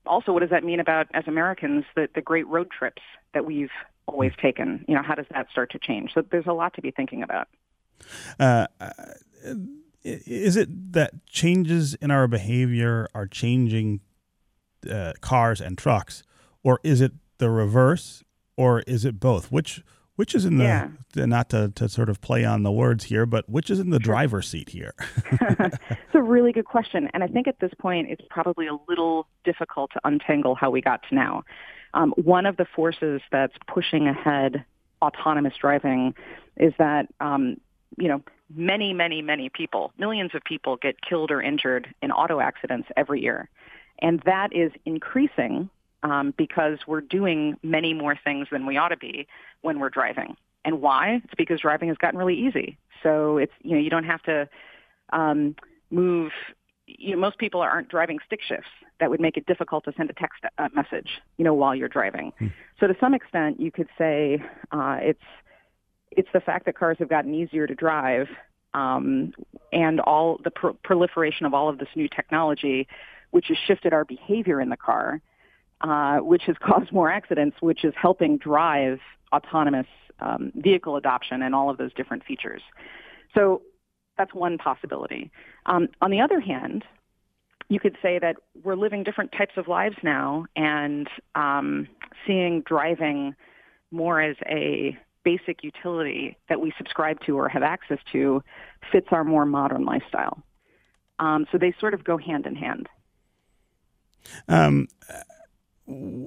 [0.06, 3.02] also what does that mean about, as Americans, the, the great road trips
[3.34, 3.70] that we've
[4.06, 4.84] always taken?
[4.88, 6.12] You know, how does that start to change?
[6.14, 7.48] So there's a lot to be thinking about.
[8.38, 8.66] Uh,
[10.02, 14.00] is it that changes in our behavior are changing
[14.90, 16.22] uh, cars and trucks,
[16.62, 18.24] or is it the reverse,
[18.56, 19.52] or is it both?
[19.52, 19.82] Which
[20.20, 20.88] which is in the, yeah.
[21.24, 23.98] not to, to sort of play on the words here, but which is in the
[23.98, 24.92] driver's seat here?
[25.32, 27.08] it's a really good question.
[27.14, 30.82] And I think at this point, it's probably a little difficult to untangle how we
[30.82, 31.42] got to now.
[31.94, 34.62] Um, one of the forces that's pushing ahead
[35.00, 36.14] autonomous driving
[36.58, 37.58] is that, um,
[37.96, 38.22] you know,
[38.54, 43.22] many, many, many people, millions of people get killed or injured in auto accidents every
[43.22, 43.48] year.
[44.02, 45.70] And that is increasing
[46.02, 49.26] um, because we're doing many more things than we ought to be
[49.62, 50.36] when we're driving.
[50.64, 51.20] And why?
[51.24, 52.78] It's because driving has gotten really easy.
[53.02, 54.48] So it's you know you don't have to
[55.12, 55.56] um,
[55.90, 56.32] move.
[56.86, 58.68] You know, most people aren't driving stick shifts.
[58.98, 61.88] That would make it difficult to send a text uh, message, you know, while you're
[61.88, 62.32] driving.
[62.38, 62.48] Hmm.
[62.78, 64.42] So to some extent, you could say
[64.72, 65.22] uh, it's
[66.10, 68.28] it's the fact that cars have gotten easier to drive
[68.74, 69.32] um,
[69.72, 72.86] and all the pro- proliferation of all of this new technology,
[73.30, 75.20] which has shifted our behavior in the car,
[75.80, 78.98] uh, which has caused more accidents, which is helping drive
[79.32, 79.86] autonomous
[80.20, 82.62] um, vehicle adoption and all of those different features.
[83.34, 83.62] So
[84.18, 85.30] that's one possibility.
[85.66, 86.84] Um, on the other hand,
[87.68, 91.86] you could say that we're living different types of lives now and um,
[92.26, 93.34] seeing driving
[93.92, 98.42] more as a basic utility that we subscribe to or have access to
[98.90, 100.42] fits our more modern lifestyle.
[101.18, 102.88] Um, so they sort of go hand in hand.
[104.48, 104.88] Um,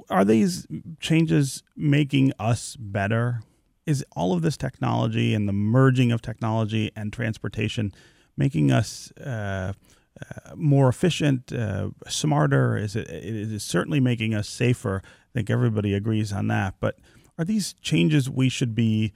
[0.10, 0.68] are these
[1.00, 3.42] changes making us better?
[3.86, 7.94] Is all of this technology and the merging of technology and transportation
[8.38, 9.74] making us uh,
[10.22, 12.78] uh, more efficient, uh, smarter?
[12.78, 15.02] Is it, it is certainly making us safer.
[15.04, 16.76] I think everybody agrees on that.
[16.80, 17.00] But
[17.38, 19.12] are these changes we should be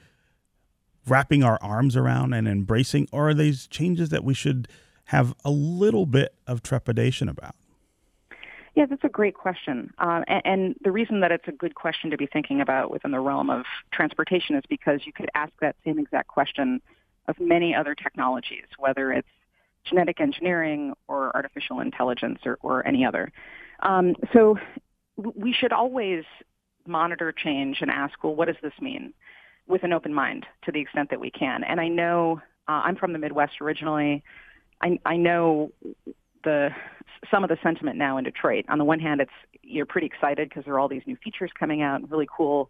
[1.08, 4.68] wrapping our arms around and embracing, or are these changes that we should
[5.06, 7.56] have a little bit of trepidation about?
[8.78, 9.92] Yeah, that's a great question.
[9.98, 13.10] Um, and, and, the reason that it's a good question to be thinking about within
[13.10, 16.80] the realm of transportation is because you could ask that same exact question
[17.28, 19.28] of many other technologies, whether it's
[19.84, 23.32] genetic engineering or artificial intelligence or, or any other.
[23.82, 24.60] Um, so
[25.16, 26.24] we should always
[26.86, 29.12] monitor change and ask, well, what does this mean?
[29.66, 31.64] With an open mind to the extent that we can.
[31.64, 34.24] And I know uh, I'm from the Midwest originally.
[34.84, 35.72] I, I know
[36.48, 36.70] the
[37.30, 38.64] some of the sentiment now in Detroit.
[38.70, 39.32] On the one hand, it's
[39.62, 42.70] you're pretty excited because there are all these new features coming out, really cool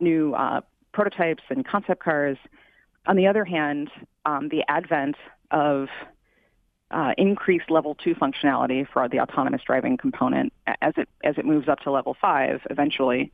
[0.00, 0.62] new uh,
[0.92, 2.38] prototypes and concept cars.
[3.06, 3.90] On the other hand,
[4.24, 5.16] um, the advent
[5.50, 5.88] of
[6.90, 11.68] uh, increased level two functionality for the autonomous driving component as it as it moves
[11.68, 13.30] up to level five eventually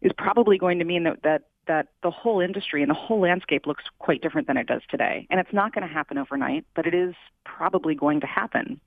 [0.00, 3.66] is probably going to mean that that that the whole industry and the whole landscape
[3.66, 5.26] looks quite different than it does today.
[5.30, 7.14] And it's not going to happen overnight, but it is
[7.44, 8.80] probably going to happen.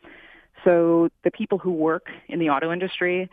[0.64, 3.30] So the people who work in the auto industry,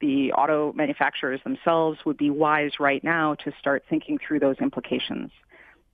[0.00, 5.30] the auto manufacturers themselves would be wise right now to start thinking through those implications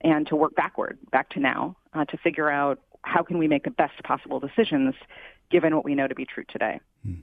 [0.03, 3.65] and to work backward, back to now, uh, to figure out how can we make
[3.65, 4.95] the best possible decisions
[5.51, 6.81] given what we know to be true today.
[7.05, 7.15] Hmm.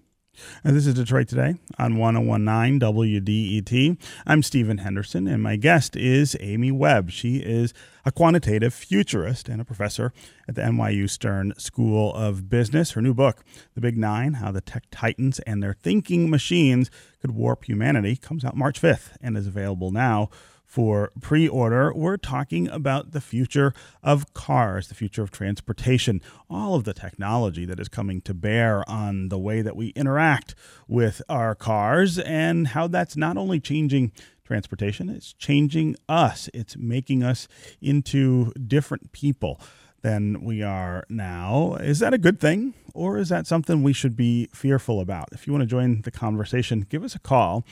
[0.64, 3.98] And this is Detroit Today on 1019 WDET.
[4.26, 7.12] I'm Stephen Henderson, and my guest is Amy Webb.
[7.12, 7.74] She is
[8.06, 10.14] a quantitative futurist and a professor
[10.48, 12.92] at the NYU Stern School of Business.
[12.92, 13.44] Her new book,
[13.76, 18.46] The Big Nine How the Tech Titans and Their Thinking Machines Could Warp Humanity, comes
[18.46, 20.30] out March 5th and is available now
[20.68, 21.94] for pre order.
[21.94, 27.66] We're talking about the future of cars, the future of transportation, all of the technology
[27.66, 30.54] that is coming to bear on the way that we interact
[30.88, 34.12] with our cars, and how that's not only changing
[34.44, 36.50] transportation, it's changing us.
[36.54, 37.48] It's making us
[37.82, 39.60] into different people
[40.02, 41.76] than we are now.
[41.80, 45.30] Is that a good thing, or is that something we should be fearful about?
[45.32, 47.66] If you want to join the conversation, give us a call.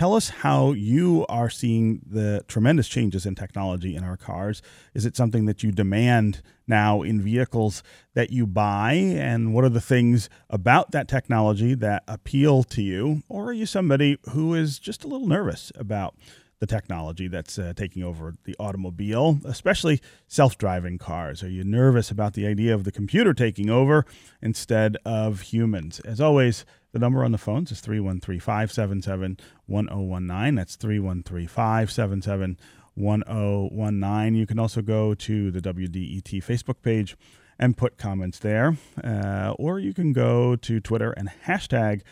[0.00, 4.62] Tell us how you are seeing the tremendous changes in technology in our cars.
[4.94, 7.82] Is it something that you demand now in vehicles
[8.14, 8.94] that you buy?
[8.94, 13.24] And what are the things about that technology that appeal to you?
[13.28, 16.16] Or are you somebody who is just a little nervous about
[16.60, 21.42] the technology that's uh, taking over the automobile, especially self driving cars?
[21.42, 24.06] Are you nervous about the idea of the computer taking over
[24.40, 26.00] instead of humans?
[26.00, 30.54] As always, the number on the phones is 313 577 1019.
[30.54, 32.58] That's 313 577
[32.94, 34.34] 1019.
[34.34, 37.16] You can also go to the WDET Facebook page
[37.58, 38.76] and put comments there.
[39.02, 42.02] Uh, or you can go to Twitter and hashtag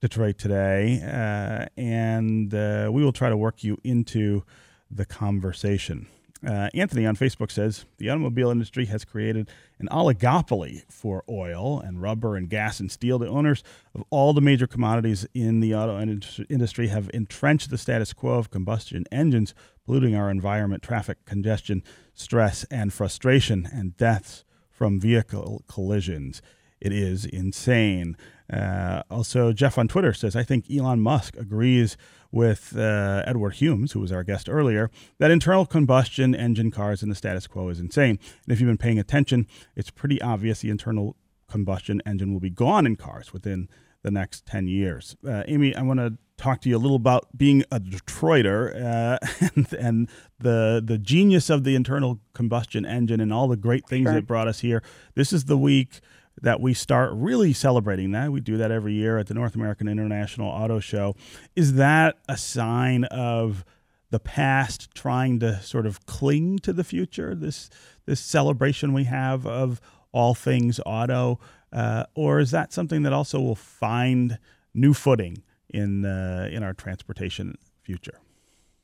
[0.00, 4.44] Detroit Today, uh, and uh, we will try to work you into
[4.90, 6.06] the conversation.
[6.46, 12.02] Uh, Anthony on Facebook says the automobile industry has created an oligopoly for oil and
[12.02, 13.18] rubber and gas and steel.
[13.18, 13.62] The owners
[13.94, 18.50] of all the major commodities in the auto industry have entrenched the status quo of
[18.50, 19.54] combustion engines,
[19.86, 21.82] polluting our environment, traffic congestion,
[22.14, 26.42] stress, and frustration, and deaths from vehicle collisions.
[26.80, 28.16] It is insane.
[28.52, 31.96] Uh, also, Jeff on Twitter says, I think Elon Musk agrees
[32.30, 37.08] with uh, Edward Humes, who was our guest earlier, that internal combustion engine cars in
[37.08, 38.18] the status quo is insane.
[38.44, 41.16] And if you've been paying attention, it's pretty obvious the internal
[41.48, 43.68] combustion engine will be gone in cars within
[44.02, 45.16] the next 10 years.
[45.26, 49.18] Uh, Amy, I want to talk to you a little about being a Detroiter uh,
[49.56, 54.04] and, and, the the genius of the internal combustion engine and all the great things
[54.04, 54.12] sure.
[54.12, 54.82] that brought us here.
[55.14, 56.00] This is the week
[56.42, 58.30] that we start really celebrating that.
[58.30, 61.14] We do that every year at the North American International Auto Show.
[61.54, 63.64] Is that a sign of
[64.10, 67.34] the past trying to sort of cling to the future?
[67.34, 67.70] This
[68.04, 69.80] this celebration we have of
[70.12, 71.38] all things auto,
[71.72, 74.38] uh, or is that something that also will find
[74.74, 78.20] new footing in uh, in our transportation future?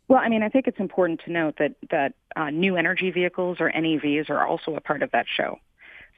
[0.09, 3.59] Well, I mean, I think it's important to note that that uh, new energy vehicles
[3.61, 5.59] or NEVs are also a part of that show.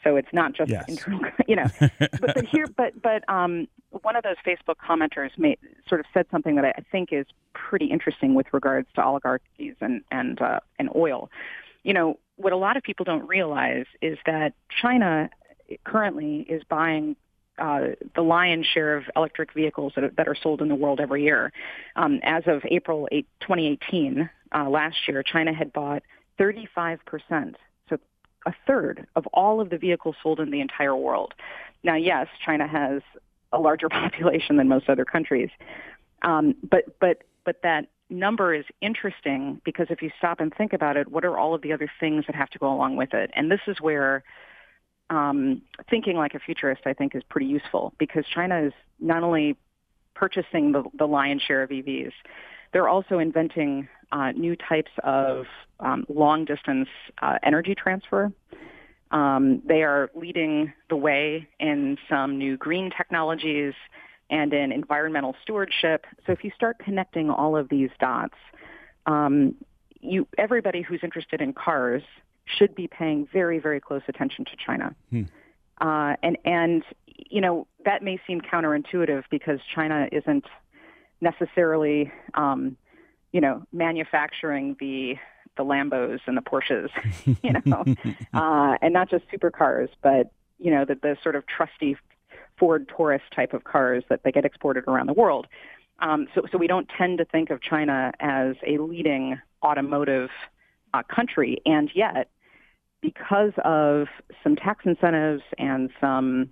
[0.04, 0.84] So it's not just yes.
[0.86, 1.66] internal, you know.
[1.80, 3.66] but, but here, but but um,
[4.02, 7.86] one of those Facebook commenters made sort of said something that I think is pretty
[7.86, 11.30] interesting with regards to oligarchies and and uh, and oil.
[11.82, 15.30] You know, what a lot of people don't realize is that China
[15.84, 17.16] currently is buying
[17.58, 21.00] uh, the lion's share of electric vehicles that are, that are sold in the world
[21.00, 21.52] every year.
[21.96, 26.02] Um, as of April 8, 2018, uh, last year, China had bought
[26.36, 27.56] 35 percent
[28.46, 31.34] a third of all of the vehicles sold in the entire world.
[31.82, 33.02] Now, yes, China has
[33.52, 35.50] a larger population than most other countries,
[36.22, 40.96] um, but but but that number is interesting because if you stop and think about
[40.96, 43.30] it, what are all of the other things that have to go along with it?
[43.34, 44.22] And this is where
[45.10, 49.56] um, thinking like a futurist, I think, is pretty useful because China is not only
[50.14, 52.12] purchasing the, the lion's share of EVs,
[52.74, 55.46] they're also inventing uh, new types of
[55.80, 56.88] um, long distance
[57.22, 58.30] uh, energy transfer.
[59.12, 63.74] Um, they are leading the way in some new green technologies
[64.28, 66.04] and in environmental stewardship.
[66.26, 68.34] So if you start connecting all of these dots,
[69.06, 69.54] um,
[70.00, 72.02] you everybody who's interested in cars
[72.44, 74.94] should be paying very very close attention to China.
[75.10, 75.22] Hmm.
[75.80, 80.44] Uh, and and you know that may seem counterintuitive because China isn't
[81.20, 82.76] necessarily um,
[83.34, 85.16] you know, manufacturing the
[85.56, 86.88] the Lambos and the Porsches,
[87.42, 87.84] you know,
[88.34, 91.96] uh, and not just supercars, but you know, the, the sort of trusty
[92.58, 95.48] Ford Taurus type of cars that they get exported around the world.
[95.98, 100.30] Um, so, so we don't tend to think of China as a leading automotive
[100.92, 102.30] uh, country, and yet,
[103.00, 104.06] because of
[104.44, 106.50] some tax incentives and some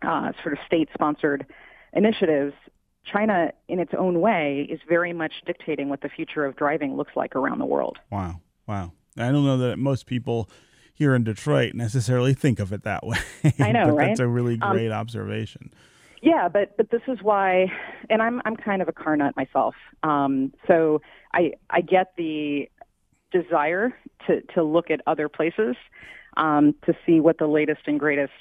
[0.00, 1.46] uh, sort of state-sponsored
[1.92, 2.54] initiatives,
[3.10, 7.12] China, in its own way, is very much dictating what the future of driving looks
[7.16, 7.98] like around the world.
[8.10, 8.40] Wow.
[8.66, 8.92] Wow.
[9.16, 10.48] I don't know that most people
[10.94, 13.18] here in Detroit necessarily think of it that way.
[13.58, 14.08] I know, right?
[14.08, 15.72] That's a really um, great um, observation.
[16.20, 17.66] Yeah, but but this is why,
[18.10, 19.74] and I'm I'm kind of a car nut myself.
[20.02, 21.00] Um, so
[21.32, 22.68] I I get the
[23.30, 23.96] desire
[24.26, 25.76] to to look at other places
[26.36, 28.32] um, to see what the latest and greatest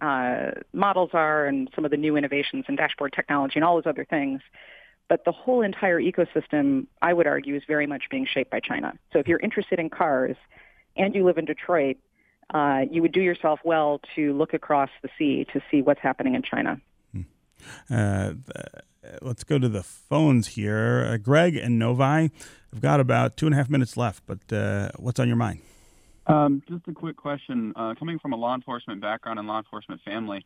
[0.00, 3.86] uh, models are and some of the new innovations in dashboard technology and all those
[3.86, 4.40] other things.
[5.08, 8.94] But the whole entire ecosystem, I would argue, is very much being shaped by China.
[9.12, 10.36] So if you're interested in cars
[10.96, 11.98] and you live in Detroit,
[12.52, 16.34] uh, you would do yourself well to look across the sea to see what's happening
[16.34, 16.80] in China.
[17.12, 17.22] Hmm.
[17.90, 18.32] Uh,
[19.20, 21.06] let's go to the phones here.
[21.08, 22.30] Uh, Greg and Novi,
[22.72, 25.60] I've got about two and a half minutes left, but uh, what's on your mind?
[26.26, 27.72] Um, just a quick question.
[27.76, 30.44] Uh, coming from a law enforcement background and law enforcement family,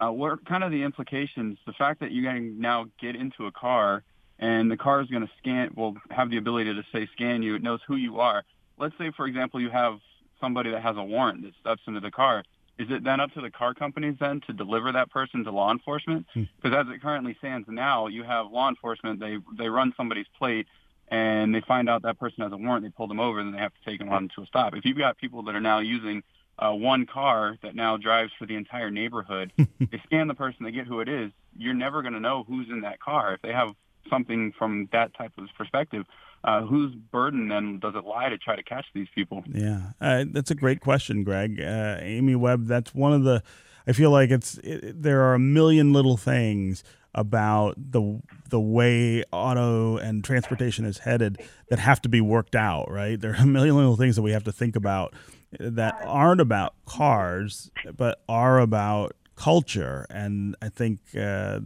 [0.00, 1.58] uh, what are kind of the implications?
[1.66, 4.02] The fact that you can now get into a car
[4.38, 7.54] and the car is going to scan, will have the ability to say scan you.
[7.54, 8.42] It knows who you are.
[8.78, 9.98] Let's say, for example, you have
[10.40, 12.42] somebody that has a warrant that steps into the car.
[12.76, 15.70] Is it then up to the car companies then to deliver that person to law
[15.70, 16.26] enforcement?
[16.34, 16.42] Hmm.
[16.60, 19.20] Because as it currently stands now, you have law enforcement.
[19.20, 20.66] They they run somebody's plate
[21.08, 23.54] and they find out that person has a warrant, they pull them over, and then
[23.54, 24.74] they have to take them on to a stop.
[24.74, 26.22] If you've got people that are now using
[26.58, 30.72] uh, one car that now drives for the entire neighborhood, they scan the person, they
[30.72, 33.34] get who it is, you're never going to know who's in that car.
[33.34, 33.70] If they have
[34.08, 36.04] something from that type of perspective,
[36.44, 39.42] uh, whose burden then does it lie to try to catch these people?
[39.46, 41.60] Yeah, uh, that's a great question, Greg.
[41.60, 43.42] Uh, Amy Webb, that's one of the.
[43.86, 46.84] I feel like it's it, there are a million little things
[47.14, 52.90] about the the way auto and transportation is headed that have to be worked out,
[52.90, 53.20] right?
[53.20, 55.14] There are a million little things that we have to think about
[55.58, 60.06] that aren't about cars, but are about culture.
[60.10, 61.60] And I think uh,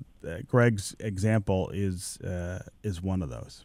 [0.46, 3.64] Greg's example is uh, is one of those.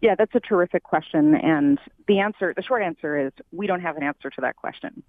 [0.00, 1.78] Yeah, that's a terrific question, and
[2.08, 5.04] the answer, the short answer is we don't have an answer to that question.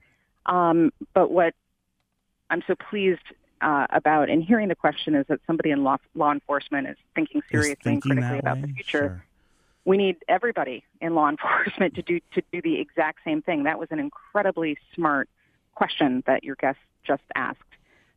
[0.46, 1.56] Um, but what
[2.52, 3.24] I'm so pleased
[3.64, 7.42] uh, about and hearing the question is that somebody in law, law enforcement is thinking
[7.50, 8.62] seriously thinking and critically about way?
[8.62, 9.00] the future.
[9.00, 9.26] Sure.
[9.86, 13.64] We need everybody in law enforcement to do to do the exact same thing.
[13.64, 15.30] That was an incredibly smart
[15.76, 17.60] question that your guest just asked.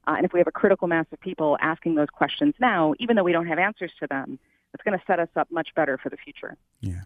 [0.07, 3.17] Uh, and if we have a critical mass of people asking those questions now, even
[3.17, 4.39] though we don't have answers to them,
[4.73, 6.57] it's going to set us up much better for the future.
[6.81, 7.03] Yeah.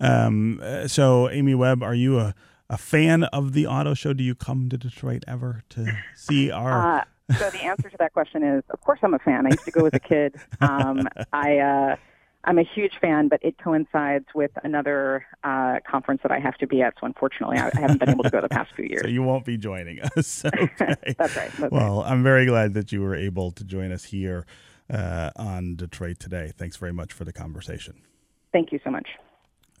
[0.00, 2.34] Um, uh, so, Amy Webb, are you a,
[2.68, 4.12] a fan of the auto show?
[4.12, 6.98] Do you come to Detroit ever to see our?
[6.98, 7.04] Uh,
[7.38, 9.46] so the answer to that question is, of course, I'm a fan.
[9.46, 10.36] I used to go as a kid.
[10.60, 11.96] Um, I uh,
[12.44, 16.66] I'm a huge fan, but it coincides with another uh, conference that I have to
[16.66, 16.94] be at.
[17.00, 19.02] So unfortunately, I, I, haven't been able to go the past few years.
[19.02, 20.44] So you won't be joining us.
[20.52, 20.96] Okay.
[21.18, 21.50] that's right.
[21.58, 22.10] That's well, right.
[22.10, 24.46] I'm very glad that you were able to join us here
[24.90, 26.52] uh, on Detroit today.
[26.56, 28.02] Thanks very much for the conversation.
[28.52, 29.08] Thank you so much.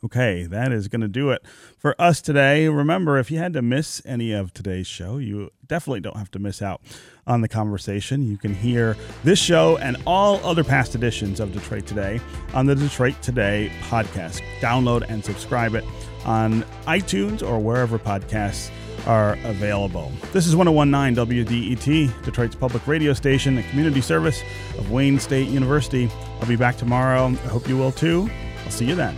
[0.04, 1.44] Okay, that is going to do it
[1.78, 2.66] for us today.
[2.66, 6.40] Remember, if you had to miss any of today's show, you definitely don't have to
[6.40, 6.80] miss out
[7.24, 8.26] on the conversation.
[8.26, 12.20] You can hear this show and all other past editions of Detroit Today
[12.52, 14.42] on the Detroit Today podcast.
[14.58, 15.84] Download and subscribe it
[16.24, 18.72] on iTunes or wherever podcasts
[19.06, 20.10] are available.
[20.32, 24.42] This is 1019 WDET, Detroit's public radio station, a community service
[24.78, 26.10] of Wayne State University.
[26.40, 27.26] I'll be back tomorrow.
[27.28, 28.28] I hope you will too.
[28.64, 29.16] I'll see you then.